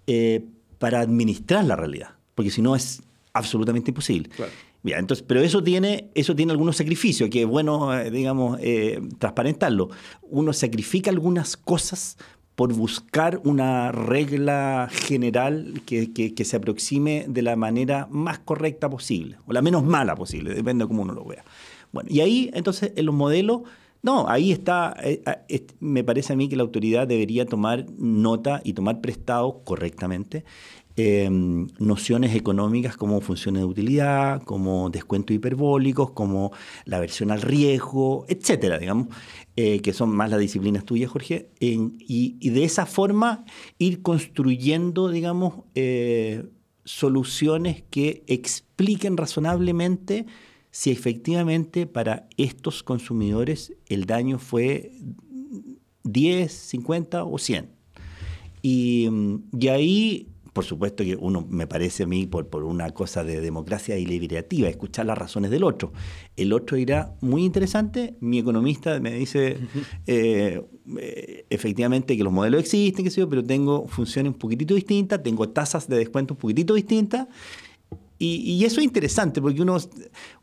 eh, 0.07 0.45
para 0.79 1.01
administrar 1.01 1.65
la 1.65 1.77
realidad, 1.77 2.11
porque 2.35 2.51
si 2.51 2.63
no 2.63 2.77
es 2.77 3.03
absolutamente 3.33 3.91
imposible. 3.91 4.31
entonces, 4.85 5.25
pero 5.27 5.41
eso 5.41 5.63
tiene, 5.63 6.11
eso 6.15 6.37
tiene 6.37 6.53
algunos 6.53 6.77
sacrificios, 6.77 7.29
que 7.31 7.43
es 7.43 7.49
bueno, 7.49 7.97
eh, 7.99 8.11
digamos, 8.11 8.59
eh, 8.61 9.01
transparentarlo. 9.19 9.91
Uno 10.23 10.53
sacrifica 10.53 11.11
algunas 11.11 11.57
cosas 11.57 12.19
por 12.55 12.75
buscar 12.75 13.41
una 13.45 13.93
regla 13.93 14.89
general 14.91 15.83
que, 15.87 16.35
se 16.45 16.57
aproxime 16.57 17.25
de 17.29 17.43
la 17.43 17.57
manera 17.57 18.09
más 18.11 18.39
correcta 18.39 18.91
posible, 18.91 19.39
o 19.47 19.53
la 19.53 19.63
menos 19.63 19.85
mala 19.85 20.15
posible, 20.15 20.55
depende 20.55 20.85
de 20.85 20.89
cómo 20.89 21.03
uno 21.03 21.15
lo 21.15 21.25
vea. 21.25 21.45
Bueno, 21.93 22.09
y 22.13 22.21
ahí 22.21 22.51
entonces 22.55 22.93
en 22.97 23.07
los 23.07 23.15
modelos, 23.15 23.63
no, 24.03 24.29
ahí 24.29 24.53
está, 24.53 24.95
eh, 25.03 25.23
eh, 25.49 25.67
me 25.81 26.05
parece 26.05 26.33
a 26.33 26.37
mí 26.37 26.49
que 26.49 26.57
la 26.57 26.63
autoridad 26.63 27.07
debería 27.07 27.47
tomar 27.47 27.87
nota 27.99 28.61
y 28.65 28.73
tomar 28.73 29.01
prestado 29.01 29.63
correctamente 29.65 30.45
Em, 30.95 31.69
nociones 31.79 32.35
económicas 32.35 32.99
como 32.99 33.23
funciones 33.23 33.63
de 33.63 33.67
utilidad, 33.67 34.43
como 34.43 34.91
descuentos 34.91 35.35
hiperbólicos, 35.35 36.11
como 36.11 36.53
la 36.85 37.01
versión 37.01 37.31
al 37.31 37.41
riesgo, 37.41 38.27
etcétera, 38.29 38.79
digamos, 38.79 39.09
eh, 39.57 39.81
que 39.81 39.95
son 39.95 40.11
más 40.15 40.29
las 40.29 40.39
disciplinas 40.39 40.85
tuyas, 40.85 41.11
Jorge, 41.11 41.49
y, 41.61 42.51
de 42.51 42.65
esa 42.65 42.85
forma 42.85 43.47
ir 43.79 44.03
construyendo, 44.03 45.09
digamos, 45.09 45.65
eh, 45.75 46.45
soluciones 46.85 47.85
que 47.89 48.23
expliquen 48.27 49.17
razonablemente 49.17 50.27
si 50.73 50.91
efectivamente 50.91 51.87
para 51.87 52.27
estos 52.37 52.83
consumidores 52.83 53.73
el 53.87 54.07
daño 54.07 54.41
fue 54.41 54.91
10, 56.03 56.53
50 56.53 57.25
o 57.25 57.39
100. 57.39 57.71
Y, 58.63 59.09
y 59.59 59.69
ahí 59.69 60.33
por 60.53 60.65
supuesto 60.65 61.03
que 61.03 61.17
uno 61.17 61.47
me 61.49 61.67
parece 61.67 62.03
a 62.03 62.07
mí 62.07 62.27
por, 62.27 62.49
por 62.49 62.65
una 62.65 62.91
cosa 62.91 63.25
de 63.25 63.41
democracia 63.41 63.97
y 63.97 64.05
liberativa, 64.05 64.69
escuchar 64.69 65.07
las 65.07 65.17
razones 65.17 65.51
del 65.51 65.65
otro. 65.65 65.93
El 66.37 66.53
otro 66.53 66.77
dirá, 66.77 67.15
muy 67.21 67.45
interesante, 67.45 68.17
mi 68.21 68.39
economista 68.39 69.01
me 69.01 69.13
dice 69.13 69.59
eh, 70.07 70.63
eh, 70.99 71.47
efectivamente 71.49 72.17
que 72.17 72.25
los 72.25 72.33
modelos 72.33 72.61
existen, 72.61 73.05
qué 73.05 73.11
sé 73.11 73.23
yo, 73.23 73.29
pero 73.29 73.43
tengo 73.43 73.87
funciones 73.89 74.33
un 74.33 74.39
poquitito 74.39 74.75
distintas, 74.75 75.23
tengo 75.23 75.49
tasas 75.49 75.89
de 75.89 75.97
descuento 75.97 76.35
un 76.35 76.39
poquitito 76.39 76.75
distintas. 76.75 77.29
Y, 78.25 78.65
eso 78.65 78.81
es 78.81 78.85
interesante 78.85 79.43
porque 79.43 79.61
uno, 79.63 79.79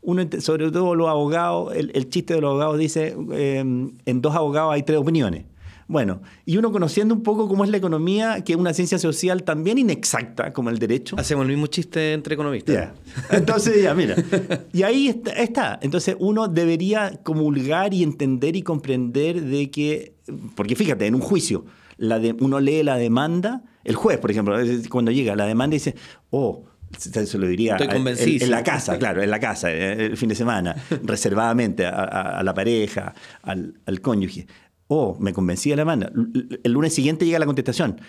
uno 0.02 0.28
sobre 0.40 0.70
todo 0.70 0.94
los 0.94 1.08
abogados, 1.08 1.74
el, 1.74 2.08
chiste 2.10 2.34
de 2.34 2.40
los 2.42 2.50
abogados 2.50 2.78
dice, 2.78 3.16
eh, 3.32 3.58
en 3.58 4.20
dos 4.20 4.34
abogados 4.34 4.74
hay 4.74 4.82
tres 4.82 4.98
opiniones. 4.98 5.46
Bueno, 5.88 6.20
y 6.44 6.56
uno 6.56 6.70
conociendo 6.70 7.14
un 7.14 7.22
poco 7.22 7.48
cómo 7.48 7.64
es 7.64 7.70
la 7.70 7.78
economía, 7.78 8.44
que 8.44 8.52
es 8.52 8.58
una 8.58 8.72
ciencia 8.74 8.98
social 8.98 9.42
también 9.42 9.76
inexacta 9.78 10.52
como 10.52 10.70
el 10.70 10.78
derecho. 10.78 11.16
Hacemos 11.18 11.46
el 11.46 11.48
mismo 11.48 11.66
chiste 11.66 12.12
entre 12.12 12.34
economistas. 12.34 12.74
Ya. 12.74 12.94
Entonces, 13.36 13.82
ya, 13.82 13.92
mira. 13.94 14.14
Y 14.72 14.84
ahí 14.84 15.08
está, 15.08 15.32
está. 15.32 15.80
Entonces, 15.82 16.14
uno 16.20 16.46
debería 16.46 17.18
comulgar 17.24 17.92
y 17.92 18.04
entender 18.04 18.54
y 18.54 18.62
comprender 18.62 19.42
de 19.42 19.68
que, 19.70 20.14
porque 20.54 20.76
fíjate, 20.76 21.06
en 21.06 21.16
un 21.16 21.22
juicio, 21.22 21.64
la 21.96 22.20
de, 22.20 22.36
uno 22.38 22.60
lee 22.60 22.84
la 22.84 22.96
demanda, 22.96 23.64
el 23.82 23.96
juez, 23.96 24.18
por 24.18 24.30
ejemplo, 24.30 24.56
cuando 24.90 25.10
llega 25.10 25.34
la 25.34 25.46
demanda 25.46 25.74
dice, 25.74 25.96
oh, 26.30 26.66
se 26.98 27.38
lo 27.38 27.46
diría 27.46 27.76
Estoy 27.76 27.86
en- 28.44 28.50
la 28.50 28.62
casa, 28.64 28.98
claro, 28.98 29.22
en 29.22 29.30
la 29.30 29.38
casa, 29.40 29.70
eh, 29.72 30.06
el 30.06 30.16
fin 30.16 30.28
de 30.28 30.34
semana, 30.34 30.74
reservadamente 31.04 31.86
a, 31.86 31.90
a- 31.90 32.38
a 32.38 32.42
la 32.42 32.52
pareja, 32.54 33.14
al, 33.42 33.74
al 33.86 34.00
cónyuge. 34.00 34.46
Oh, 34.88 35.16
me 35.20 35.32
convencí 35.32 35.70
de 35.70 35.76
la. 35.76 36.10
L- 36.12 36.58
El 36.64 36.72
lunes 36.72 36.92
siguiente 36.94 37.24
llega 37.24 37.38
la 37.38 37.46
contestación. 37.46 38.00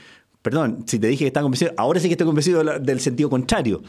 Perdón, 0.42 0.84
si 0.88 0.98
te 0.98 1.06
dije 1.08 1.26
que 1.26 1.28
estaba 1.28 1.44
convencido, 1.44 1.72
ahora 1.78 2.00
sí 2.00 2.08
que 2.08 2.14
estoy 2.14 2.26
convencido 2.26 2.64
del 2.80 3.00
sentido 3.00 3.30
contrario. 3.30 3.84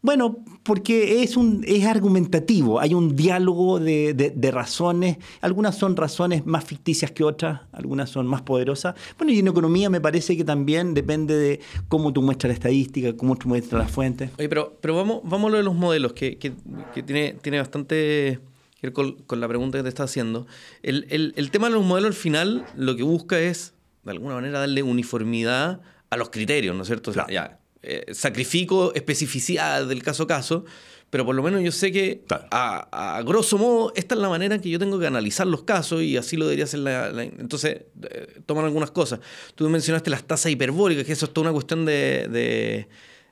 Bueno, 0.00 0.38
porque 0.62 1.22
es, 1.22 1.36
un, 1.36 1.64
es 1.66 1.84
argumentativo, 1.84 2.78
hay 2.80 2.94
un 2.94 3.16
diálogo 3.16 3.80
de, 3.80 4.14
de- 4.14 4.30
de 4.30 4.50
razones, 4.52 5.16
algunas 5.40 5.76
son 5.76 5.96
razones 5.96 6.46
más 6.46 6.64
ficticias 6.64 7.10
que 7.10 7.24
otras, 7.24 7.62
algunas 7.72 8.08
son 8.08 8.26
más 8.26 8.42
poderosas. 8.42 8.94
Bueno, 9.18 9.32
y 9.32 9.40
en 9.40 9.48
economía 9.48 9.90
me 9.90 10.00
parece 10.00 10.36
que 10.36 10.44
también 10.44 10.94
depende 10.94 11.34
de 11.36 11.60
cómo 11.88 12.12
tú 12.12 12.22
muestras 12.22 12.50
la 12.50 12.54
estadística, 12.54 13.16
cómo 13.16 13.34
tú 13.36 13.48
muestras 13.48 13.82
las 13.82 13.90
fuentes. 13.90 14.30
Oye, 14.38 14.48
pero, 14.48 14.78
pero 14.80 14.94
vamos, 14.94 15.20
vamos 15.24 15.48
a 15.48 15.50
lo 15.52 15.56
de 15.58 15.64
los 15.64 15.74
modelos, 15.74 16.12
que, 16.12 16.38
que- 16.38 16.52
que 16.94 17.02
tiene, 17.02 17.34
tiene 17.42 17.58
bastante 17.58 18.38
que 18.80 18.86
ver 18.86 18.92
con, 18.92 19.12
con 19.26 19.40
la 19.40 19.48
pregunta 19.48 19.78
que 19.78 19.82
te 19.82 19.88
está 19.88 20.04
haciendo. 20.04 20.46
El, 20.84 21.06
el- 21.10 21.32
el 21.36 21.50
tema 21.50 21.66
de 21.68 21.74
los 21.74 21.84
modelos 21.84 22.08
al 22.10 22.14
final 22.14 22.64
lo 22.76 22.94
que 22.94 23.02
busca 23.02 23.40
es, 23.40 23.74
de 24.04 24.12
alguna 24.12 24.34
manera, 24.36 24.60
darle 24.60 24.84
uniformidad 24.84 25.80
a 26.10 26.16
los 26.16 26.30
criterios, 26.30 26.76
¿no 26.76 26.82
es 26.82 26.86
cierto? 26.88 27.10
O 27.10 27.14
sea, 27.14 27.24
Claro. 27.26 27.50
ya, 27.52 27.58
eh, 27.82 28.06
sacrifico 28.12 28.92
especificidad 28.94 29.86
del 29.86 30.02
caso 30.02 30.24
a 30.24 30.26
caso, 30.26 30.64
pero 31.10 31.24
por 31.24 31.34
lo 31.34 31.42
menos 31.42 31.62
yo 31.62 31.72
sé 31.72 31.90
que, 31.90 32.22
a, 32.50 33.16
a 33.16 33.22
grosso 33.22 33.56
modo, 33.56 33.92
esta 33.96 34.14
es 34.14 34.20
la 34.20 34.28
manera 34.28 34.54
en 34.56 34.60
que 34.60 34.68
yo 34.68 34.78
tengo 34.78 34.98
que 34.98 35.06
analizar 35.06 35.46
los 35.46 35.62
casos 35.62 36.02
y 36.02 36.16
así 36.18 36.36
lo 36.36 36.44
debería 36.44 36.64
hacer 36.64 36.80
la... 36.80 37.10
la- 37.10 37.22
entonces, 37.24 37.82
eh, 38.10 38.40
toman 38.44 38.64
algunas 38.66 38.90
cosas. 38.90 39.20
Tú 39.54 39.68
mencionaste 39.70 40.10
las 40.10 40.24
tasas 40.24 40.52
hiperbólicas, 40.52 41.04
que 41.06 41.12
eso 41.12 41.26
es 41.26 41.32
toda 41.32 41.46
una 41.48 41.52
cuestión 41.52 41.84
de... 41.84 42.28
de 42.30 42.88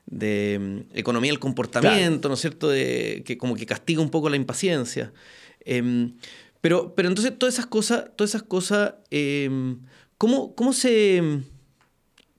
de 0.09 0.57
mm, 0.93 0.97
economía 0.97 1.31
del 1.31 1.39
comportamiento, 1.39 2.29
¿no 2.29 2.35
es 2.35 2.39
cierto? 2.39 2.69
De, 2.69 3.23
que 3.25 3.37
como 3.37 3.55
que 3.57 3.65
castiga 3.65 4.01
un 4.01 4.09
poco 4.09 4.29
la 4.29 4.37
impaciencia. 4.37 5.11
Em, 5.65 6.13
pero, 6.61 6.95
pero 6.95 7.09
entonces 7.09 7.37
todas 7.37 7.55
esas 7.55 7.65
cosas, 7.65 8.05
todas 8.15 8.31
esas 8.31 8.43
cosas, 8.43 8.93
em, 9.11 9.79
¿cómo, 10.17 10.55
cómo 10.55 10.71
se 10.71 11.21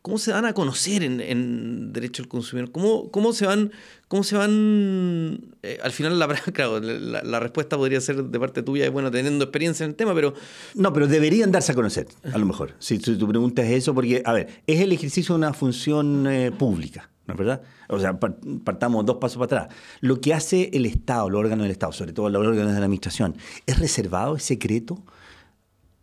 cómo 0.09 0.17
se 0.17 0.31
dan 0.31 0.47
a 0.47 0.55
conocer 0.55 1.03
en, 1.03 1.93
derecho 1.93 2.23
al 2.23 2.29
consumidor? 2.29 2.73
¿Cómo, 2.73 3.11
cómo 3.11 3.35
se 3.35 3.45
van, 3.45 3.73
cómo 4.09 4.25
se 4.25 4.37
van 4.39 5.39
eh, 5.63 5.79
al 5.83 5.93
final 5.93 6.19
la, 6.19 6.27
claro, 6.55 6.81
la, 6.81 7.41
respuesta 7.41 7.77
podría 7.77 8.01
ser 8.01 8.25
de 8.25 8.41
parte 8.41 8.63
tuya, 8.63 8.87
es 8.87 8.91
bueno, 8.91 9.11
teniendo 9.11 9.45
experiencia 9.45 9.85
en 9.85 9.91
el 9.91 9.97
tema, 9.97 10.15
pero 10.15 10.33
No, 10.75 10.95
pero 10.95 11.07
deberían 11.07 11.53
darse 11.53 11.73
a 11.73 11.75
conocer, 11.75 12.07
a 12.33 12.39
lo 12.39 12.47
mejor. 12.47 12.73
Si, 12.79 12.99
tu 12.99 13.29
pregunta 13.29 13.63
es 13.63 13.71
eso, 13.83 13.95
porque, 13.95 14.23
a 14.25 14.33
ver, 14.33 14.63
es 14.67 14.81
el 14.81 14.93
ejercicio 14.93 15.35
de 15.35 15.39
una 15.41 15.53
función 15.53 16.27
eh, 16.27 16.53
pública, 16.53 17.11
¿no 17.27 17.35
es 17.35 17.39
verdad? 17.39 17.61
O 17.91 18.01
sea, 18.01 18.19
par- 18.19 18.39
partamos 18.65 19.05
dos 19.05 19.19
pasos 19.19 19.37
para 19.47 19.65
atrás. 19.65 19.77
Lo 20.01 20.23
que 20.23 20.33
hace 20.33 20.71
el 20.73 20.87
Estado, 20.87 21.29
los 21.29 21.39
órganos 21.39 21.65
del 21.65 21.73
Estado, 21.73 21.93
sobre 21.93 22.15
todo 22.15 22.31
los 22.31 22.47
órganos 22.47 22.73
de 22.73 22.79
la 22.81 22.87
Administración, 22.87 23.37
¿es 23.67 23.79
reservado, 23.79 24.37
es 24.37 24.43
secreto? 24.43 25.05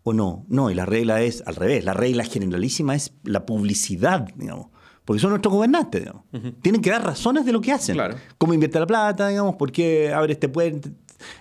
¿O 0.08 0.14
no? 0.14 0.46
No, 0.50 0.70
y 0.70 0.76
la 0.76 0.86
regla 0.86 1.24
es 1.24 1.42
al 1.48 1.56
revés. 1.56 1.84
La 1.84 1.96
regla 1.96 2.24
generalísima 2.24 2.94
es 2.94 3.12
la 3.24 3.48
publicidad, 3.48 4.28
digamos. 4.36 4.68
Porque 5.04 5.20
son 5.20 5.32
nuestros 5.32 5.52
gobernantes, 5.52 6.02
digamos. 6.02 6.24
Tienen 6.62 6.84
que 6.84 6.92
dar 6.92 7.04
razones 7.04 7.44
de 7.44 7.52
lo 7.52 7.60
que 7.60 7.72
hacen. 7.72 7.96
Claro. 7.96 8.16
Cómo 8.38 8.54
invierte 8.54 8.80
la 8.80 8.86
plata, 8.86 9.30
digamos, 9.30 9.56
por 9.56 9.72
qué 9.72 10.14
abre 10.14 10.34
este 10.34 10.48
puente, 10.48 10.92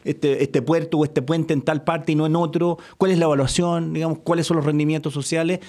este, 0.03 0.43
este 0.43 0.63
puerto 0.63 0.97
o 0.97 1.05
este 1.05 1.21
puente 1.21 1.53
en 1.53 1.61
tal 1.61 1.85
parte 1.85 2.13
y 2.13 2.15
no 2.15 2.25
en 2.25 2.37
otro, 2.37 2.79
cuál 2.97 3.11
es 3.11 3.19
la 3.19 3.27
evaluación, 3.27 3.93
digamos, 3.93 4.21
cuáles 4.21 4.47
son 4.47 4.57
los 4.57 4.65
rendimientos 4.65 5.13
sociales. 5.13 5.61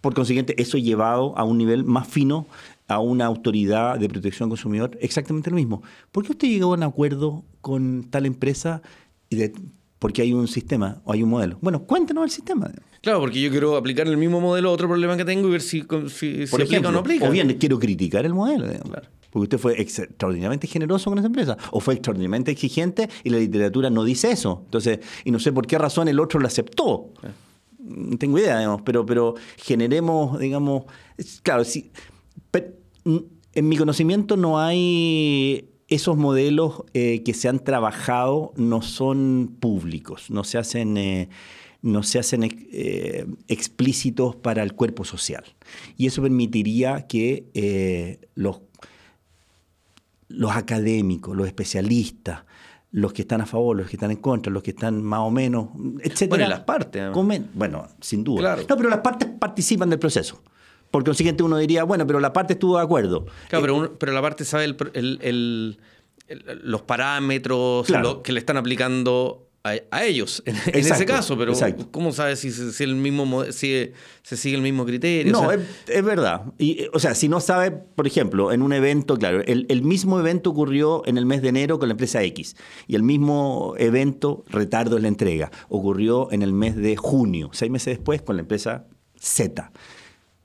Por 0.00 0.14
consiguiente, 0.14 0.54
eso 0.60 0.78
llevado 0.78 1.36
a 1.36 1.44
un 1.44 1.58
nivel 1.58 1.84
más 1.84 2.08
fino 2.08 2.46
a 2.86 2.98
una 2.98 3.26
autoridad 3.26 3.98
de 3.98 4.08
protección 4.08 4.46
al 4.46 4.50
consumidor, 4.52 4.96
exactamente 5.02 5.50
lo 5.50 5.56
mismo. 5.56 5.82
¿Por 6.12 6.24
qué 6.24 6.32
usted 6.32 6.48
llegó 6.48 6.72
a 6.72 6.76
un 6.78 6.82
acuerdo 6.82 7.44
con 7.60 8.06
tal 8.08 8.24
empresa 8.24 8.80
y 9.28 9.36
de, 9.36 9.52
porque 9.98 10.22
hay 10.22 10.32
un 10.32 10.48
sistema 10.48 11.00
o 11.04 11.12
hay 11.12 11.22
un 11.22 11.30
modelo? 11.30 11.58
Bueno, 11.60 11.84
cuéntenos 11.84 12.24
el 12.24 12.30
sistema. 12.30 12.70
claro, 13.02 13.20
porque 13.20 13.40
yo 13.40 13.50
quiero 13.50 13.76
aplicar 13.76 14.06
el 14.06 14.16
mismo 14.16 14.40
modelo 14.40 14.70
a 14.70 14.72
otro 14.72 14.88
problema 14.88 15.16
que 15.16 15.24
tengo 15.24 15.48
y 15.48 15.50
ver 15.50 15.60
si, 15.62 15.80
si, 16.08 16.46
si 16.46 16.50
Por 16.50 16.60
aplica 16.60 16.64
ejemplo, 16.64 16.88
o 16.88 16.92
no 16.92 16.98
aplica. 17.00 17.28
o 17.28 17.30
bien 17.30 17.56
quiero 17.58 17.78
criticar 17.78 18.24
el 18.24 18.34
modelo. 18.34 18.66
Claro. 18.66 19.08
Porque 19.30 19.42
usted 19.44 19.58
fue 19.58 19.80
extraordinariamente 19.80 20.66
generoso 20.66 21.10
con 21.10 21.18
esa 21.18 21.26
empresa 21.26 21.56
o 21.70 21.80
fue 21.80 21.94
extraordinariamente 21.94 22.50
exigente 22.50 23.10
y 23.24 23.30
la 23.30 23.38
literatura 23.38 23.90
no 23.90 24.04
dice 24.04 24.30
eso. 24.30 24.62
Entonces, 24.64 25.00
y 25.24 25.30
no 25.30 25.38
sé 25.38 25.52
por 25.52 25.66
qué 25.66 25.76
razón 25.76 26.08
el 26.08 26.18
otro 26.18 26.40
lo 26.40 26.46
aceptó. 26.46 27.12
No 27.78 28.16
tengo 28.18 28.38
idea, 28.38 28.58
digamos, 28.58 28.82
pero, 28.82 29.04
pero 29.04 29.34
generemos, 29.56 30.38
digamos, 30.38 30.84
claro, 31.42 31.64
si, 31.64 31.90
en 33.04 33.68
mi 33.68 33.76
conocimiento 33.76 34.36
no 34.36 34.58
hay 34.58 35.68
esos 35.88 36.16
modelos 36.16 36.84
eh, 36.94 37.22
que 37.24 37.34
se 37.34 37.48
han 37.48 37.58
trabajado, 37.60 38.52
no 38.56 38.82
son 38.82 39.56
públicos, 39.60 40.30
no 40.30 40.44
se 40.44 40.58
hacen... 40.58 40.96
eh, 40.96 41.28
no 41.80 42.02
se 42.02 42.18
hacen 42.18 42.42
eh, 42.42 43.24
explícitos 43.46 44.34
para 44.34 44.64
el 44.64 44.74
cuerpo 44.74 45.04
social. 45.04 45.44
Y 45.96 46.06
eso 46.08 46.22
permitiría 46.22 47.06
que 47.06 47.50
eh, 47.54 48.18
los, 48.34 48.62
los 50.26 50.56
académicos, 50.56 51.36
los 51.36 51.46
especialistas, 51.46 52.42
los 52.90 53.12
que 53.12 53.22
están 53.22 53.42
a 53.42 53.46
favor, 53.46 53.76
los 53.76 53.88
que 53.88 53.94
están 53.94 54.10
en 54.10 54.16
contra, 54.16 54.52
los 54.52 54.62
que 54.62 54.70
están 54.70 55.02
más 55.04 55.20
o 55.20 55.30
menos, 55.30 55.68
etc. 56.02 56.28
Bueno, 56.30 56.48
las 56.48 56.60
partes, 56.60 57.02
además. 57.02 57.42
bueno, 57.54 57.86
sin 58.00 58.24
duda. 58.24 58.40
Claro. 58.40 58.62
No, 58.68 58.76
pero 58.76 58.88
las 58.88 59.00
partes 59.00 59.28
participan 59.38 59.88
del 59.88 60.00
proceso. 60.00 60.42
Por 60.90 61.04
consiguiente, 61.04 61.42
uno 61.42 61.58
diría, 61.58 61.84
bueno, 61.84 62.06
pero 62.06 62.18
la 62.20 62.32
parte 62.32 62.54
estuvo 62.54 62.76
de 62.78 62.82
acuerdo. 62.84 63.24
Claro, 63.48 63.58
Eh, 63.58 63.60
pero, 63.60 63.74
uno- 63.76 63.92
pero 63.98 64.12
la 64.12 64.22
parte 64.22 64.44
sabe 64.44 64.64
el, 64.64 65.78
los 66.62 66.82
parámetros 66.82 67.86
Claro. 67.86 68.02
lo 68.08 68.22
que 68.22 68.32
le 68.32 68.38
están 68.40 68.56
aplicando 68.56 69.44
a, 69.64 69.72
a 69.90 70.04
ellos 70.04 70.42
en, 70.46 70.56
en 70.66 70.78
ese 70.80 71.04
caso, 71.04 71.36
pero 71.36 71.52
exacto. 71.52 71.88
¿cómo 71.90 72.12
sabes 72.12 72.38
si, 72.38 72.50
se- 72.52 72.72
si 72.72 72.84
el 72.84 72.94
mismo 72.94 73.44
si 73.50 73.90
se 74.22 74.36
sigue 74.36 74.56
el 74.56 74.62
mismo 74.62 74.86
criterio? 74.86 75.32
No, 75.32 75.42
O 75.42 75.50
sea, 75.50 75.54
es, 75.54 75.66
es 75.88 76.04
verdad. 76.04 76.42
Y, 76.58 76.82
eh, 76.82 76.90
o 76.92 76.98
sea, 77.00 77.14
si 77.14 77.28
no 77.28 77.40
sabe, 77.40 77.70
por 77.72 78.06
ejemplo, 78.06 78.52
en 78.52 78.62
un 78.62 78.72
evento, 78.72 79.16
claro, 79.16 79.42
el, 79.46 79.66
el 79.68 79.82
mismo 79.82 80.18
evento 80.20 80.50
ocurrió 80.50 81.02
en 81.06 81.18
el 81.18 81.26
mes 81.26 81.42
de 81.42 81.48
enero 81.48 81.78
con 81.78 81.88
la 81.88 81.92
empresa 81.92 82.22
X 82.22 82.56
y 82.86 82.94
el 82.94 83.02
mismo 83.02 83.74
evento, 83.78 84.44
retardo 84.48 84.96
en 84.96 85.02
la 85.02 85.08
entrega, 85.08 85.50
ocurrió 85.68 86.30
en 86.30 86.42
el 86.42 86.52
mes 86.52 86.76
de 86.76 86.96
junio, 86.96 87.50
seis 87.52 87.70
meses 87.70 87.96
después, 87.96 88.22
con 88.22 88.36
la 88.36 88.42
empresa 88.42 88.86
Z. 89.18 89.72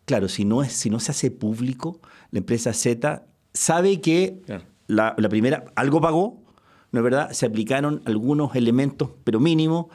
Claro, 0.06 0.28
si 0.28 0.46
no, 0.46 0.64
es, 0.64 0.74
si 0.74 0.90
no 0.90 1.00
se 1.00 1.12
hace 1.12 1.32
público, 1.32 2.00
la 2.32 2.40
empresa 2.40 2.74
Z 2.74 3.26
sabe 3.54 4.02
que 4.02 4.42
Claro. 4.46 4.64
la, 4.88 5.16
la 5.18 5.30
primera 5.30 5.66
algo 5.76 6.02
pagó, 6.02 6.44
¿no 6.92 7.00
es 7.00 7.04
verdad? 7.04 7.32
Se 7.32 7.46
aplicaron 7.46 8.02
algunos 8.06 8.56
elementos, 8.56 9.10
pero 9.24 9.40
mínimos, 9.40 9.86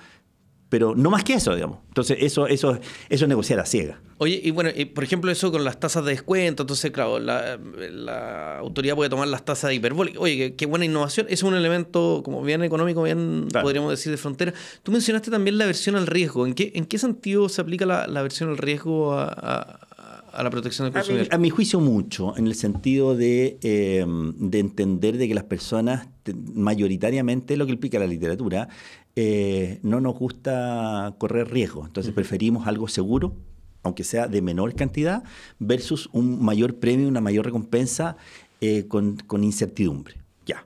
pero 0.71 0.95
no 0.95 1.09
más 1.11 1.25
que 1.25 1.35
eso, 1.35 1.55
digamos. 1.55 1.79
Entonces, 1.89 2.19
eso, 2.21 2.47
eso, 2.47 2.73
eso 3.09 3.25
es 3.25 3.29
negociar 3.29 3.59
a 3.61 3.65
ciega. 3.67 4.01
Oye, 4.19 4.39
y 4.43 4.51
bueno, 4.51 4.71
y 4.75 4.85
por 4.87 5.03
ejemplo, 5.05 5.31
eso 5.31 5.51
con 5.53 5.65
las 5.65 5.79
tasas 5.81 6.05
de 6.05 6.11
descuento, 6.11 6.65
entonces, 6.65 6.91
claro, 6.91 7.19
la, 7.21 7.57
la 7.57 8.59
autoridad 8.59 8.95
puede 8.97 9.09
tomar 9.09 9.29
las 9.29 9.45
tasas 9.45 9.69
de 9.69 9.77
hiperbólicas. 9.77 10.21
Oye, 10.21 10.37
qué, 10.37 10.55
qué 10.57 10.67
buena 10.67 10.85
innovación. 10.85 11.27
Es 11.31 11.43
un 11.43 11.55
elemento 11.55 12.23
como 12.25 12.43
bien 12.43 12.63
económico, 12.63 13.03
bien 13.03 13.47
Claro. 13.51 13.65
podríamos 13.65 13.91
decir 13.91 14.11
de 14.13 14.19
frontera. 14.19 14.53
Tú 14.83 14.93
mencionaste 14.93 15.31
también 15.31 15.57
la 15.57 15.67
versión 15.67 15.97
al 15.97 16.07
riesgo. 16.07 16.47
¿En 16.47 16.55
qué, 16.55 16.73
en 16.75 16.85
qué 16.85 16.99
sentido 16.99 17.49
se 17.49 17.61
aplica 17.63 17.87
la, 17.87 18.07
la 18.07 18.23
versión 18.23 18.51
al 18.51 18.59
riesgo 18.59 19.13
a, 19.15 19.25
a- 19.29 19.88
a 20.33 20.43
la 20.43 20.51
protección 20.51 20.87
del 20.87 20.97
A 20.97 21.01
mi, 21.01 21.07
consumidor? 21.07 21.35
a 21.35 21.39
mi 21.39 21.51
juicio 21.51 21.81
mucho, 21.81 22.37
en 22.37 22.47
el 22.47 22.55
sentido 22.55 23.17
de, 23.17 23.59
eh, 23.63 24.05
de 24.39 24.59
entender 24.59 25.17
de 25.19 25.29
que 25.29 25.35
las 25.35 25.45
personas, 25.45 26.09
te- 26.23 26.35
mayoritariamente, 26.35 27.57
lo 27.57 27.67
que 27.67 27.73
explica 27.73 27.99
la 27.99 28.07
literatura, 28.07 28.69
eh, 29.17 29.81
no 29.83 30.01
nos 30.01 30.15
gusta 30.19 31.15
correr 31.19 31.51
riesgo. 31.51 31.85
Entonces 31.87 32.13
preferimos 32.13 32.67
algo 32.67 32.89
seguro, 32.89 33.35
aunque 33.83 34.05
sea 34.05 34.27
de 34.29 34.43
menor 34.43 34.75
cantidad, 34.75 35.23
versus 35.59 36.09
un 36.13 36.43
mayor 36.45 36.77
premio, 36.77 37.09
una 37.09 37.21
mayor 37.21 37.45
recompensa 37.47 38.17
eh, 38.61 38.87
con, 38.89 39.17
con 39.27 39.45
incertidumbre. 39.45 40.17
Ya. 40.47 40.65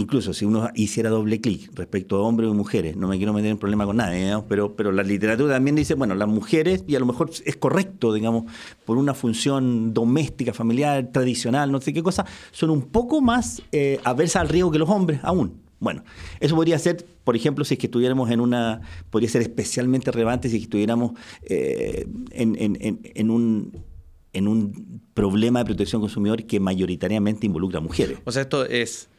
Incluso 0.00 0.32
si 0.32 0.46
uno 0.46 0.70
hiciera 0.74 1.10
doble 1.10 1.42
clic 1.42 1.70
respecto 1.74 2.16
a 2.16 2.20
hombres 2.22 2.50
y 2.50 2.54
mujeres, 2.54 2.96
no 2.96 3.06
me 3.06 3.18
quiero 3.18 3.34
meter 3.34 3.50
en 3.50 3.58
problema 3.58 3.84
con 3.84 3.98
nadie, 3.98 4.24
digamos, 4.24 4.46
pero, 4.48 4.74
pero 4.74 4.92
la 4.92 5.02
literatura 5.02 5.52
también 5.52 5.76
dice, 5.76 5.92
bueno, 5.92 6.14
las 6.14 6.26
mujeres, 6.26 6.84
y 6.86 6.96
a 6.96 7.00
lo 7.00 7.04
mejor 7.04 7.30
es 7.44 7.56
correcto, 7.56 8.14
digamos, 8.14 8.50
por 8.86 8.96
una 8.96 9.12
función 9.12 9.92
doméstica, 9.92 10.54
familiar, 10.54 11.10
tradicional, 11.12 11.70
no 11.70 11.82
sé 11.82 11.92
qué 11.92 12.02
cosa, 12.02 12.24
son 12.50 12.70
un 12.70 12.80
poco 12.80 13.20
más 13.20 13.62
eh, 13.72 14.00
aversas 14.02 14.40
al 14.40 14.48
riesgo 14.48 14.70
que 14.70 14.78
los 14.78 14.88
hombres 14.88 15.20
aún. 15.22 15.60
Bueno, 15.80 16.02
eso 16.40 16.56
podría 16.56 16.78
ser, 16.78 17.04
por 17.22 17.36
ejemplo, 17.36 17.62
si 17.66 17.74
es 17.74 17.78
que 17.78 17.86
estuviéramos 17.86 18.30
en 18.30 18.40
una, 18.40 18.80
podría 19.10 19.28
ser 19.28 19.42
especialmente 19.42 20.10
relevante 20.10 20.48
si 20.48 20.56
estuviéramos 20.56 21.12
eh, 21.42 22.06
en, 22.30 23.30
un, 23.30 23.84
en 24.32 24.48
un 24.48 25.02
problema 25.12 25.58
de 25.58 25.66
protección 25.66 26.00
consumidor 26.00 26.44
que 26.44 26.58
mayoritariamente 26.58 27.44
involucra 27.44 27.80
a 27.80 27.82
mujeres. 27.82 28.18
O 28.24 28.32
sea, 28.32 28.40
esto 28.42 28.64
es, 28.64 29.10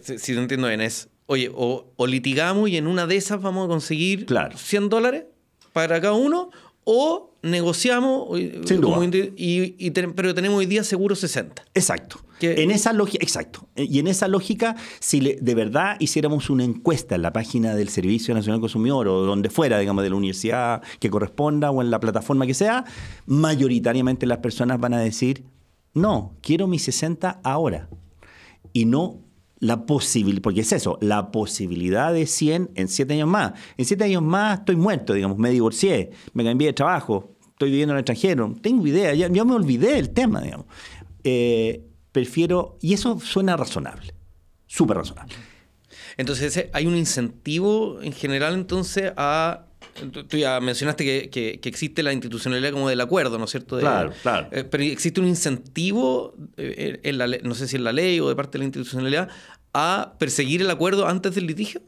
si 0.00 0.34
te 0.34 0.40
entiendo 0.40 0.68
bien, 0.68 0.80
es, 0.80 1.08
oye, 1.26 1.50
o, 1.54 1.84
litigamos 2.06 2.68
y 2.68 2.76
en 2.76 2.86
una 2.86 3.06
de 3.06 3.16
esas 3.16 3.40
vamos 3.40 3.66
a 3.66 3.68
conseguir 3.68 4.26
100 4.54 4.88
dólares 4.88 5.24
para 5.72 6.00
cada 6.00 6.14
uno, 6.14 6.50
o 6.84 7.34
negociamos, 7.42 8.38
y, 8.38 9.90
pero 10.16 10.34
tenemos 10.34 10.58
hoy 10.58 10.66
día 10.66 10.82
seguro 10.82 11.14
60. 11.14 11.64
Exacto. 11.74 12.20
En 12.40 12.70
esa 12.70 12.92
lógica, 12.92 13.22
exacto. 13.22 13.68
Y 13.76 13.98
en 13.98 14.06
esa 14.06 14.26
lógica, 14.26 14.74
si 14.98 15.20
de 15.20 15.54
verdad 15.54 15.96
hiciéramos 16.00 16.48
una 16.48 16.64
encuesta 16.64 17.14
en 17.14 17.22
la 17.22 17.32
página 17.32 17.74
del 17.74 17.90
Servicio 17.90 18.34
Nacional 18.34 18.60
Consumidor 18.60 19.08
o 19.08 19.26
donde 19.26 19.50
fuera, 19.50 19.78
digamos, 19.78 20.02
de 20.02 20.10
la 20.10 20.16
universidad 20.16 20.82
que 20.98 21.10
corresponda 21.10 21.70
o 21.70 21.82
en 21.82 21.90
la 21.90 22.00
plataforma 22.00 22.46
que 22.46 22.54
sea, 22.54 22.84
mayoritariamente 23.26 24.26
las 24.26 24.38
personas 24.38 24.80
van 24.80 24.94
a 24.94 25.00
decir, 25.00 25.44
no, 25.92 26.34
quiero 26.40 26.66
mis 26.66 26.82
60 26.82 27.40
ahora. 27.42 27.88
Y 28.72 28.86
no 28.86 29.18
la 29.60 29.84
posibilidad, 29.86 30.42
porque 30.42 30.62
es 30.62 30.72
eso, 30.72 30.98
la 31.00 31.30
posibilidad 31.30 32.12
de 32.12 32.26
100 32.26 32.70
en 32.74 32.88
7 32.88 33.12
años 33.14 33.28
más. 33.28 33.52
En 33.76 33.84
7 33.84 34.04
años 34.04 34.22
más 34.22 34.60
estoy 34.60 34.76
muerto, 34.76 35.12
digamos, 35.12 35.38
me 35.38 35.50
divorcié, 35.50 36.10
me 36.32 36.44
cambié 36.44 36.68
de 36.68 36.72
trabajo, 36.72 37.36
estoy 37.50 37.70
viviendo 37.70 37.92
en 37.92 37.98
el 37.98 38.00
extranjero, 38.00 38.54
tengo 38.62 38.86
idea, 38.86 39.14
ya, 39.14 39.28
me 39.28 39.54
olvidé 39.54 39.92
del 39.92 40.10
tema, 40.10 40.40
digamos. 40.40 40.66
Eh, 41.22 41.84
prefiero, 42.10 42.78
y 42.80 42.94
eso 42.94 43.20
suena 43.20 43.56
razonable, 43.56 44.14
súper 44.66 44.96
razonable. 44.96 45.34
Entonces, 46.16 46.68
hay 46.72 46.86
un 46.86 46.96
incentivo 46.96 48.00
en 48.02 48.12
general 48.12 48.54
entonces 48.54 49.12
a 49.16 49.66
Tú 50.28 50.36
ya 50.36 50.60
mencionaste 50.60 51.28
que, 51.30 51.60
existe 51.62 52.02
la 52.02 52.12
institucionalidad 52.12 52.72
como 52.72 52.88
del 52.88 53.00
acuerdo, 53.00 53.38
¿no 53.38 53.44
es 53.44 53.50
cierto? 53.50 53.78
claro, 53.78 54.12
claro. 54.22 54.48
Eh, 54.52 54.64
pero 54.64 54.82
existe 54.84 55.20
un 55.20 55.26
incentivo, 55.26 56.34
eh, 56.56 57.00
en 57.02 57.18
la, 57.18 57.26
no 57.26 57.54
sé 57.54 57.68
si 57.68 57.76
en 57.76 57.84
la 57.84 57.92
ley 57.92 58.20
o 58.20 58.28
de 58.28 58.36
parte 58.36 58.52
de 58.52 58.60
la 58.60 58.64
institucionalidad, 58.64 59.28
a 59.72 60.14
perseguir 60.18 60.62
el 60.62 60.70
acuerdo 60.70 61.06
antes 61.06 61.34
del 61.34 61.46
litigio. 61.46 61.82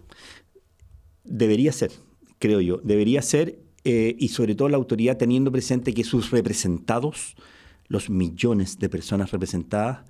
Debería 1.24 1.72
ser, 1.72 1.92
creo 2.38 2.60
yo. 2.60 2.80
Debería 2.82 3.22
ser, 3.22 3.58
eh, 3.84 4.14
y 4.18 4.28
sobre 4.28 4.54
todo 4.54 4.68
la 4.68 4.76
autoridad 4.76 5.16
teniendo 5.16 5.50
presente 5.50 5.94
que 5.94 6.04
sus 6.04 6.30
representados, 6.30 7.36
los 7.88 8.10
millones 8.10 8.78
de 8.78 8.88
personas 8.88 9.30
representadas, 9.30 10.04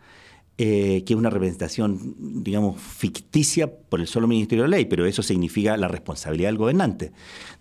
eh, 0.59 1.03
que 1.07 1.15
es 1.15 1.19
una 1.19 1.31
representación, 1.31 2.15
digamos, 2.45 2.81
ficticia 2.81 3.75
por 3.75 4.01
el 4.01 4.07
solo 4.07 4.29
Ministerio 4.29 4.65
de 4.65 4.69
la 4.69 4.77
Ley, 4.77 4.85
pero 4.85 5.07
eso 5.07 5.23
significa 5.23 5.77
la 5.79 5.89
responsabilidad 5.89 6.51
del 6.51 6.59
gobernante. 6.59 7.13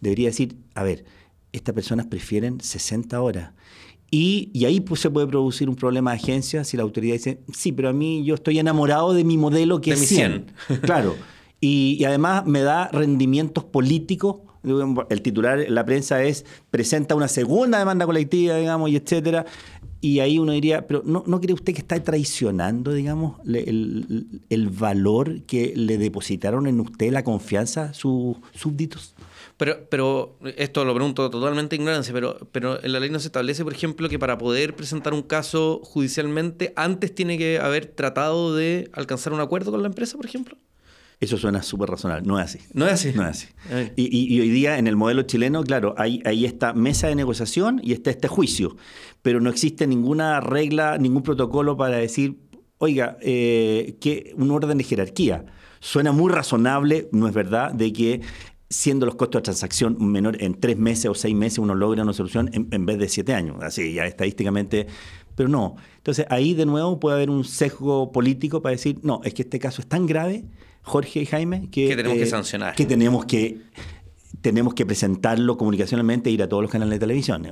Debería 0.02 0.28
decir, 0.28 0.58
a 0.76 0.84
ver, 0.84 1.06
estas 1.54 1.74
personas 1.74 2.08
prefieren 2.08 2.60
60 2.60 3.22
horas. 3.22 3.52
Y, 4.14 4.52
ahí 4.66 4.82
pues, 4.82 5.00
se 5.00 5.10
puede 5.10 5.26
producir 5.26 5.70
un 5.70 5.76
problema 5.76 6.12
de 6.12 6.18
agencia 6.18 6.66
si 6.66 6.76
la 6.76 6.84
autoridad 6.84 7.14
dice, 7.14 7.40
sí, 7.54 7.72
pero 7.72 7.88
a 7.88 7.94
mí 7.94 8.26
yo 8.26 8.36
estoy 8.36 8.60
enamorado 8.60 9.14
de 9.14 9.24
mi 9.24 9.38
modelo 9.38 9.80
que 9.80 9.92
es 9.92 10.08
100. 10.08 10.52
claro. 10.82 11.16
Y, 11.62 11.96
y, 11.98 12.04
además 12.04 12.46
me 12.46 12.60
da 12.60 12.90
rendimientos 12.90 13.64
políticos. 13.64 14.38
El 15.10 15.22
titular 15.22 15.66
la 15.70 15.86
prensa 15.86 16.22
es, 16.24 16.46
presenta 16.70 17.16
una 17.16 17.30
segunda 17.30 17.80
demanda 17.80 18.06
colectiva, 18.06 18.58
digamos, 18.58 18.90
y 18.90 18.98
etcétera. 18.98 19.46
Y 20.04 20.20
ahí 20.20 20.40
uno 20.40 20.52
diría, 20.52 20.88
pero 20.88 21.04
¿no, 21.06 21.24
¿no 21.28 21.40
cree 21.40 21.54
usted 21.54 21.74
que 21.74 21.80
está 21.80 22.04
traicionando, 22.04 22.92
digamos, 22.92 23.40
el, 23.46 24.42
el, 24.50 24.70
valor 24.70 25.44
que 25.44 25.74
le 25.76 26.00
depositaron 26.00 26.66
en 26.66 26.80
usted, 26.80 27.12
la 27.12 27.24
confianza, 27.24 27.94
sus 27.94 28.36
súbditos? 28.56 29.14
Pero, 29.58 29.86
pero 29.90 30.38
esto 30.58 30.84
lo 30.86 30.96
pregunto 30.96 31.30
totalmente 31.30 31.76
ignorancia, 31.76 32.16
pero, 32.16 32.36
pero 32.52 32.84
en 32.84 32.94
la 32.94 33.00
ley 33.00 33.12
no 33.12 33.20
se 33.20 33.28
establece, 33.28 33.64
por 33.64 33.74
ejemplo, 33.74 34.10
que 34.10 34.18
para 34.18 34.40
poder 34.40 34.76
presentar 34.76 35.14
un 35.14 35.22
caso 35.22 35.82
judicialmente, 35.84 36.74
antes 36.76 37.14
tiene 37.14 37.38
que 37.38 37.60
haber 37.60 37.86
tratado 37.86 38.56
de 38.56 38.90
alcanzar 38.94 39.34
un 39.34 39.40
acuerdo 39.40 39.70
con 39.70 39.84
la 39.84 39.88
empresa, 39.88 40.18
por 40.18 40.26
ejemplo. 40.26 40.58
Eso 41.22 41.38
suena 41.38 41.62
súper 41.62 41.88
razonable. 41.88 42.28
No 42.28 42.40
es 42.40 42.46
así. 42.46 42.60
No 42.74 42.88
es 42.88 42.94
así. 42.94 43.14
No 43.14 43.22
es 43.22 43.30
así. 43.30 43.48
Y, 43.96 44.40
hoy 44.40 44.50
día 44.50 44.80
en 44.80 44.88
el 44.88 44.96
modelo 44.96 45.22
chileno, 45.22 45.64
claro, 45.64 45.94
hay, 45.96 46.20
hay 46.26 46.46
esta 46.46 46.74
mesa 46.74 47.08
de 47.08 47.16
negociación 47.16 47.80
y 47.84 47.94
está 47.94 48.10
este 48.10 48.28
juicio, 48.28 48.76
pero 49.22 49.40
no 49.40 49.52
existe 49.52 49.86
ninguna 49.86 50.42
regla, 50.42 50.98
ningún 50.98 51.22
protocolo 51.22 51.78
para 51.78 51.98
decir, 51.98 52.40
oiga, 52.80 53.18
eh, 53.22 53.98
que 54.02 54.34
un 54.36 54.50
orden 54.50 54.80
de 54.80 54.84
jerarquía. 54.84 55.46
Suena 55.80 56.12
muy 56.12 56.32
razonable, 56.32 57.08
no 57.12 57.28
es 57.28 57.36
verdad, 57.36 57.72
de 57.72 57.94
que 57.94 58.22
siendo 58.68 59.06
los 59.06 59.14
costos 59.14 59.42
de 59.42 59.44
transacción 59.44 59.98
menor 60.00 60.42
en 60.42 60.60
tres 60.60 60.78
meses 60.78 61.06
o 61.06 61.14
seis 61.14 61.36
meses 61.36 61.60
uno 61.60 61.76
logra 61.76 62.02
una 62.02 62.14
solución 62.14 62.50
en, 62.54 62.68
en 62.72 62.86
vez 62.88 62.98
de 62.98 63.08
siete 63.08 63.36
años. 63.36 63.58
Así 63.62 63.94
ya 63.94 64.08
estadísticamente 64.08 64.88
pero 65.36 65.50
no. 65.50 65.76
Entonces 65.98 66.26
ahí 66.30 66.54
de 66.54 66.66
nuevo 66.66 67.00
puede 67.00 67.18
haber 67.18 67.30
un 67.30 67.44
sesgo 67.44 68.12
político 68.12 68.62
para 68.62 68.72
decir, 68.72 69.00
no, 69.04 69.22
es 69.24 69.34
que 69.34 69.44
este 69.44 69.60
caso 69.60 69.82
es 69.82 69.88
tan 69.88 70.06
grave 70.06 70.46
Jorge 70.84 71.22
y 71.22 71.26
Jaime, 71.26 71.70
que, 71.70 71.96
tenemos 71.96 72.18
que 72.18 72.24
eh, 72.24 72.28
sancionar. 72.28 72.76
Que 72.76 72.86
tenemos 72.86 73.26
que, 73.26 73.62
tenemos 74.42 74.74
que 74.74 74.86
presentarlo 74.86 75.58
comunicacionalmente 75.58 76.30
e 76.30 76.34
ir 76.34 76.44
a 76.44 76.50
todos 76.50 76.64
los 76.64 76.72
canales 76.72 76.96
de 76.96 77.00
televisión. 77.00 77.46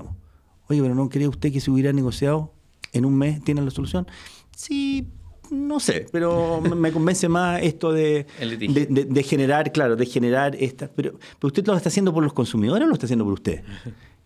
Oye, 0.67 0.81
pero 0.81 0.95
¿no 0.95 1.09
cree 1.09 1.27
usted 1.27 1.51
que 1.51 1.59
si 1.59 1.71
hubiera 1.71 1.93
negociado 1.93 2.53
en 2.93 3.05
un 3.05 3.17
mes 3.17 3.43
tiene 3.43 3.61
la 3.61 3.71
solución? 3.71 4.07
Sí, 4.55 5.07
no 5.51 5.79
sé, 5.79 6.05
pero 6.11 6.61
me 6.61 6.91
convence 6.91 7.27
más 7.27 7.61
esto 7.61 7.91
de, 7.93 8.25
de, 8.39 9.23
generar, 9.23 9.71
claro, 9.71 9.95
de 9.95 10.05
generar 10.05 10.55
esta. 10.55 10.89
Pero, 10.89 11.13
pero, 11.39 11.47
usted 11.47 11.65
lo 11.65 11.75
está 11.75 11.89
haciendo 11.89 12.13
por 12.13 12.23
los 12.23 12.33
consumidores 12.33 12.85
o 12.85 12.87
lo 12.87 12.93
está 12.93 13.05
haciendo 13.05 13.25
por 13.25 13.33
usted? 13.33 13.63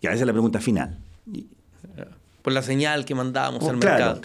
Que 0.00 0.08
a 0.08 0.10
veces 0.10 0.22
es 0.22 0.26
la 0.26 0.34
pregunta 0.34 0.60
final. 0.60 0.98
Por 2.42 2.52
la 2.52 2.60
señal 2.60 3.06
que 3.06 3.14
mandábamos 3.14 3.62
oh, 3.62 3.70
al 3.70 3.78
mercado. 3.78 4.20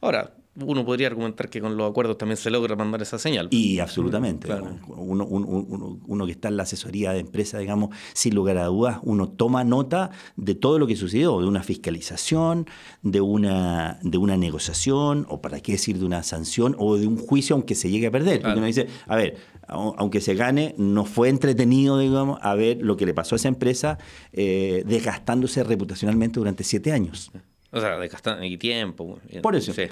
Ahora, 0.00 0.32
uno 0.64 0.84
podría 0.84 1.08
argumentar 1.08 1.48
que 1.48 1.60
con 1.60 1.76
los 1.76 1.90
acuerdos 1.90 2.16
también 2.16 2.36
se 2.36 2.50
logra 2.50 2.76
mandar 2.76 3.02
esa 3.02 3.18
señal. 3.18 3.48
Y 3.50 3.78
absolutamente. 3.78 4.48
Uno, 4.88 5.26
uno, 5.26 6.26
que 6.26 6.32
está 6.32 6.48
en 6.48 6.56
la 6.56 6.62
asesoría 6.62 7.12
de 7.12 7.20
empresa, 7.20 7.58
digamos, 7.58 7.94
sin 8.14 8.34
lugar 8.34 8.58
a 8.58 8.66
dudas, 8.66 8.98
uno 9.02 9.28
toma 9.28 9.64
nota 9.64 10.10
de 10.36 10.54
todo 10.54 10.78
lo 10.78 10.86
que 10.86 10.96
sucedió, 10.96 11.40
de 11.40 11.46
una 11.46 11.62
fiscalización, 11.62 12.66
de 13.02 13.20
una, 13.20 13.98
de 14.02 14.18
una 14.18 14.36
negociación, 14.36 15.26
o 15.28 15.42
para 15.42 15.60
qué 15.60 15.72
decir 15.72 15.98
de 15.98 16.06
una 16.06 16.22
sanción, 16.22 16.74
o 16.78 16.96
de 16.96 17.06
un 17.06 17.18
juicio 17.18 17.54
aunque 17.54 17.74
se 17.74 17.90
llegue 17.90 18.06
a 18.06 18.10
perder. 18.10 18.40
Porque 18.40 18.58
uno 18.58 18.66
dice, 18.66 18.86
a 19.06 19.16
ver, 19.16 19.36
aunque 19.68 20.20
se 20.20 20.34
gane, 20.34 20.74
no 20.78 21.04
fue 21.04 21.28
entretenido, 21.28 21.98
digamos, 21.98 22.38
a 22.40 22.54
ver 22.54 22.78
lo 22.80 22.96
que 22.96 23.04
le 23.04 23.14
pasó 23.14 23.34
a 23.34 23.36
esa 23.36 23.48
empresa 23.48 23.98
eh, 24.32 24.84
desgastándose 24.86 25.64
reputacionalmente 25.64 26.40
durante 26.40 26.64
siete 26.64 26.92
años. 26.92 27.30
O 27.72 27.80
sea, 27.80 27.98
desgastando 27.98 28.42
tiempo. 28.58 29.18
Por 29.42 29.54
eso. 29.54 29.74
Sí 29.74 29.82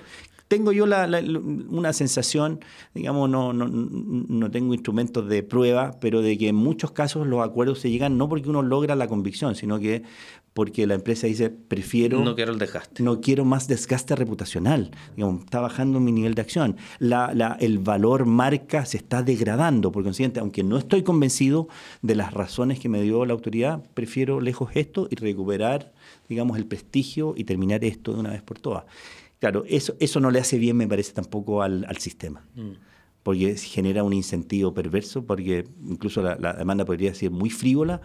tengo 0.49 0.73
yo 0.73 0.85
una 0.85 1.93
sensación, 1.93 2.61
digamos, 2.95 3.29
no, 3.31 3.53
no, 3.53 3.67
no, 3.67 4.51
tengo 4.51 4.75
instrumentos 4.75 5.29
de 5.29 5.43
prueba, 5.43 5.93
pero 6.01 6.23
de 6.23 6.37
que 6.39 6.49
en 6.49 6.57
muchos 6.57 6.91
casos 6.91 7.27
los 7.27 7.45
acuerdos 7.45 7.81
se 7.81 7.91
llegan 7.91 8.19
no 8.19 8.29
porque 8.29 8.49
uno 8.49 8.63
logra 8.63 8.95
la 8.95 9.09
convicción, 9.09 9.55
sino 9.55 9.79
que 9.79 10.03
porque 10.55 10.87
la 10.87 10.95
empresa 10.95 11.27
dice, 11.27 11.51
prefiero... 11.51 12.23
No 12.23 12.37
quiero 12.37 12.53
el 12.53 12.59
desgaste. 12.61 13.03
No 13.03 13.21
quiero 13.21 13.45
más 13.45 13.67
desgaste 13.67 14.15
reputacional. 14.15 14.93
Digamos, 15.17 15.43
está 15.43 15.59
bajando 15.59 15.99
mi 15.99 16.13
nivel 16.13 16.35
de 16.35 16.43
acción. 16.43 16.77
La, 17.01 17.35
la, 17.35 17.57
el 17.59 17.81
valor 17.81 18.25
marca 18.25 18.87
se 18.87 18.97
está 18.97 19.25
degradando. 19.25 19.91
Por 19.91 20.05
consiguiente, 20.05 20.39
aunque 20.39 20.63
no 20.63 20.79
estoy 20.79 21.03
convencido 21.03 21.67
de 22.03 22.15
las 22.15 22.33
razones 22.33 22.79
que 22.79 22.89
me 22.89 23.03
dio 23.03 23.27
la 23.27 23.33
autoridad, 23.33 23.83
prefiero 23.95 24.41
lejos 24.41 24.71
esto 24.75 25.09
y 25.11 25.17
recuperar, 25.17 25.93
digamos, 26.29 26.57
el 26.57 26.67
prestigio 26.67 27.35
y 27.37 27.43
terminar 27.43 27.85
esto 27.85 28.13
de 28.13 28.21
una 28.21 28.31
vez 28.31 28.43
por 28.43 28.61
todas. 28.61 28.85
Claro, 29.45 29.63
eso, 29.69 29.95
eso 30.01 30.21
no 30.21 30.31
le 30.31 30.41
hace 30.41 30.57
bien, 30.57 30.75
me 30.75 30.89
parece, 30.89 31.13
tampoco 31.13 31.61
al, 31.61 31.87
sistema. 31.99 32.47
Mm. 32.55 32.71
Porque 33.23 33.55
genera 33.59 34.03
un 34.03 34.15
incentivo 34.15 34.73
perverso, 34.73 35.27
porque 35.27 35.67
incluso 35.87 36.23
la, 36.23 36.55
demanda 36.55 36.87
podría 36.87 37.13
ser 37.15 37.31
muy 37.31 37.51
frívola, 37.51 38.01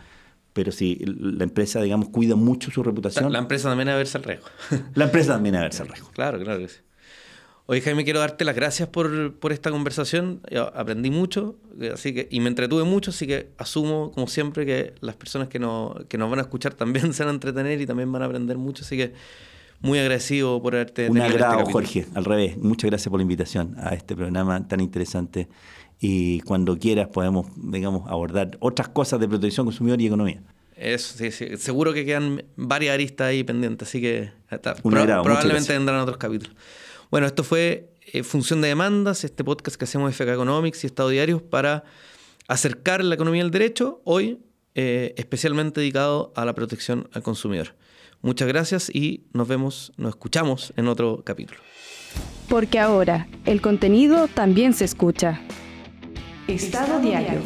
pero 0.51 0.73
si 0.73 0.97
la 1.05 1.45
empresa, 1.45 1.81
digamos, 1.81 2.09
cuida 2.09 2.35
mucho 2.35 2.71
su 2.71 2.83
reputación. 2.83 3.31
La, 3.31 3.39
empresa 3.39 3.69
también 3.69 3.87
a 3.87 3.95
verse 3.95 4.17
al 4.17 4.25
riesgo. 4.25 4.47
la 4.95 5.05
empresa 5.05 5.31
también 5.31 5.55
a 5.55 5.61
verse 5.61 5.81
al 5.81 5.87
riesgo. 5.87 6.11
Claro, 6.11 6.39
claro 6.39 6.59
que 6.59 6.67
sí. 6.67 6.79
Oye, 7.67 7.79
Jaime, 7.79 8.03
quiero 8.03 8.19
darte 8.19 8.43
las 8.43 8.55
gracias 8.55 8.89
por, 8.89 9.35
por, 9.35 9.53
esta 9.53 9.71
conversación. 9.71 10.41
aprendí 10.73 11.09
mucho 11.09 11.55
así 11.93 12.13
que, 12.13 12.27
y 12.29 12.41
me 12.41 12.49
entretuve 12.49 12.83
mucho, 12.83 13.11
así 13.11 13.27
que 13.27 13.53
asumo, 13.57 14.11
como 14.11 14.27
siempre, 14.27 14.65
que 14.65 14.93
las 14.99 15.15
personas 15.15 15.47
que, 15.47 15.59
no, 15.59 15.95
que 16.09 16.17
nos 16.17 16.29
van 16.29 16.39
a 16.39 16.41
escuchar 16.41 16.73
también 16.73 17.13
se 17.13 17.23
van 17.23 17.29
a 17.29 17.33
entretener 17.35 17.79
y 17.79 17.85
también 17.85 18.11
van 18.11 18.23
a 18.23 18.25
aprender 18.25 18.57
mucho. 18.57 18.83
Así 18.83 18.97
que 18.97 19.13
muy 19.81 19.99
agradecido 19.99 20.61
por 20.61 20.75
haberte 20.75 21.09
Un 21.09 21.17
este 21.17 21.33
agrado, 21.33 21.65
Jorge, 21.65 22.05
al 22.13 22.25
revés. 22.25 22.57
Muchas 22.57 22.89
gracias 22.89 23.09
por 23.09 23.19
la 23.19 23.23
invitación 23.23 23.75
a 23.79 23.93
este 23.93 24.15
programa 24.15 24.67
tan 24.67 24.81
interesante. 24.81 25.47
Y 25.99 26.41
cuando 26.41 26.77
quieras 26.77 27.07
podemos, 27.09 27.47
digamos, 27.55 28.09
abordar 28.09 28.57
otras 28.59 28.89
cosas 28.89 29.19
de 29.19 29.27
protección 29.27 29.65
consumidor 29.65 30.01
y 30.01 30.07
economía. 30.07 30.41
Eso, 30.75 31.17
sí, 31.17 31.31
sí. 31.31 31.57
Seguro 31.57 31.93
que 31.93 32.05
quedan 32.05 32.43
varias 32.55 32.93
aristas 32.93 33.27
ahí 33.27 33.43
pendientes, 33.43 33.87
así 33.87 33.99
que 33.99 34.31
probablemente 34.81 35.73
vendrán 35.73 35.99
otros 35.99 36.17
capítulos. 36.17 36.55
Bueno, 37.11 37.27
esto 37.27 37.43
fue 37.43 37.91
eh, 38.13 38.23
Función 38.23 38.61
de 38.61 38.69
Demandas, 38.69 39.23
este 39.23 39.43
podcast 39.43 39.77
que 39.77 39.83
hacemos 39.83 40.15
FK 40.15 40.29
Economics 40.29 40.83
y 40.83 40.87
Estado 40.87 41.09
Diarios 41.09 41.41
para 41.41 41.83
acercar 42.47 43.03
la 43.03 43.15
economía 43.15 43.43
del 43.43 43.51
derecho, 43.51 44.01
hoy 44.05 44.39
eh, 44.75 45.13
especialmente 45.17 45.81
dedicado 45.81 46.31
a 46.35 46.45
la 46.45 46.53
protección 46.53 47.09
al 47.11 47.23
consumidor. 47.23 47.75
Muchas 48.21 48.47
gracias 48.47 48.89
y 48.93 49.23
nos 49.33 49.47
vemos, 49.47 49.93
nos 49.97 50.09
escuchamos 50.09 50.73
en 50.75 50.87
otro 50.87 51.23
capítulo. 51.23 51.59
Porque 52.49 52.79
ahora 52.79 53.27
el 53.45 53.61
contenido 53.61 54.27
también 54.27 54.73
se 54.73 54.85
escucha. 54.85 55.41
Estado 56.47 56.99
Diario. 56.99 57.39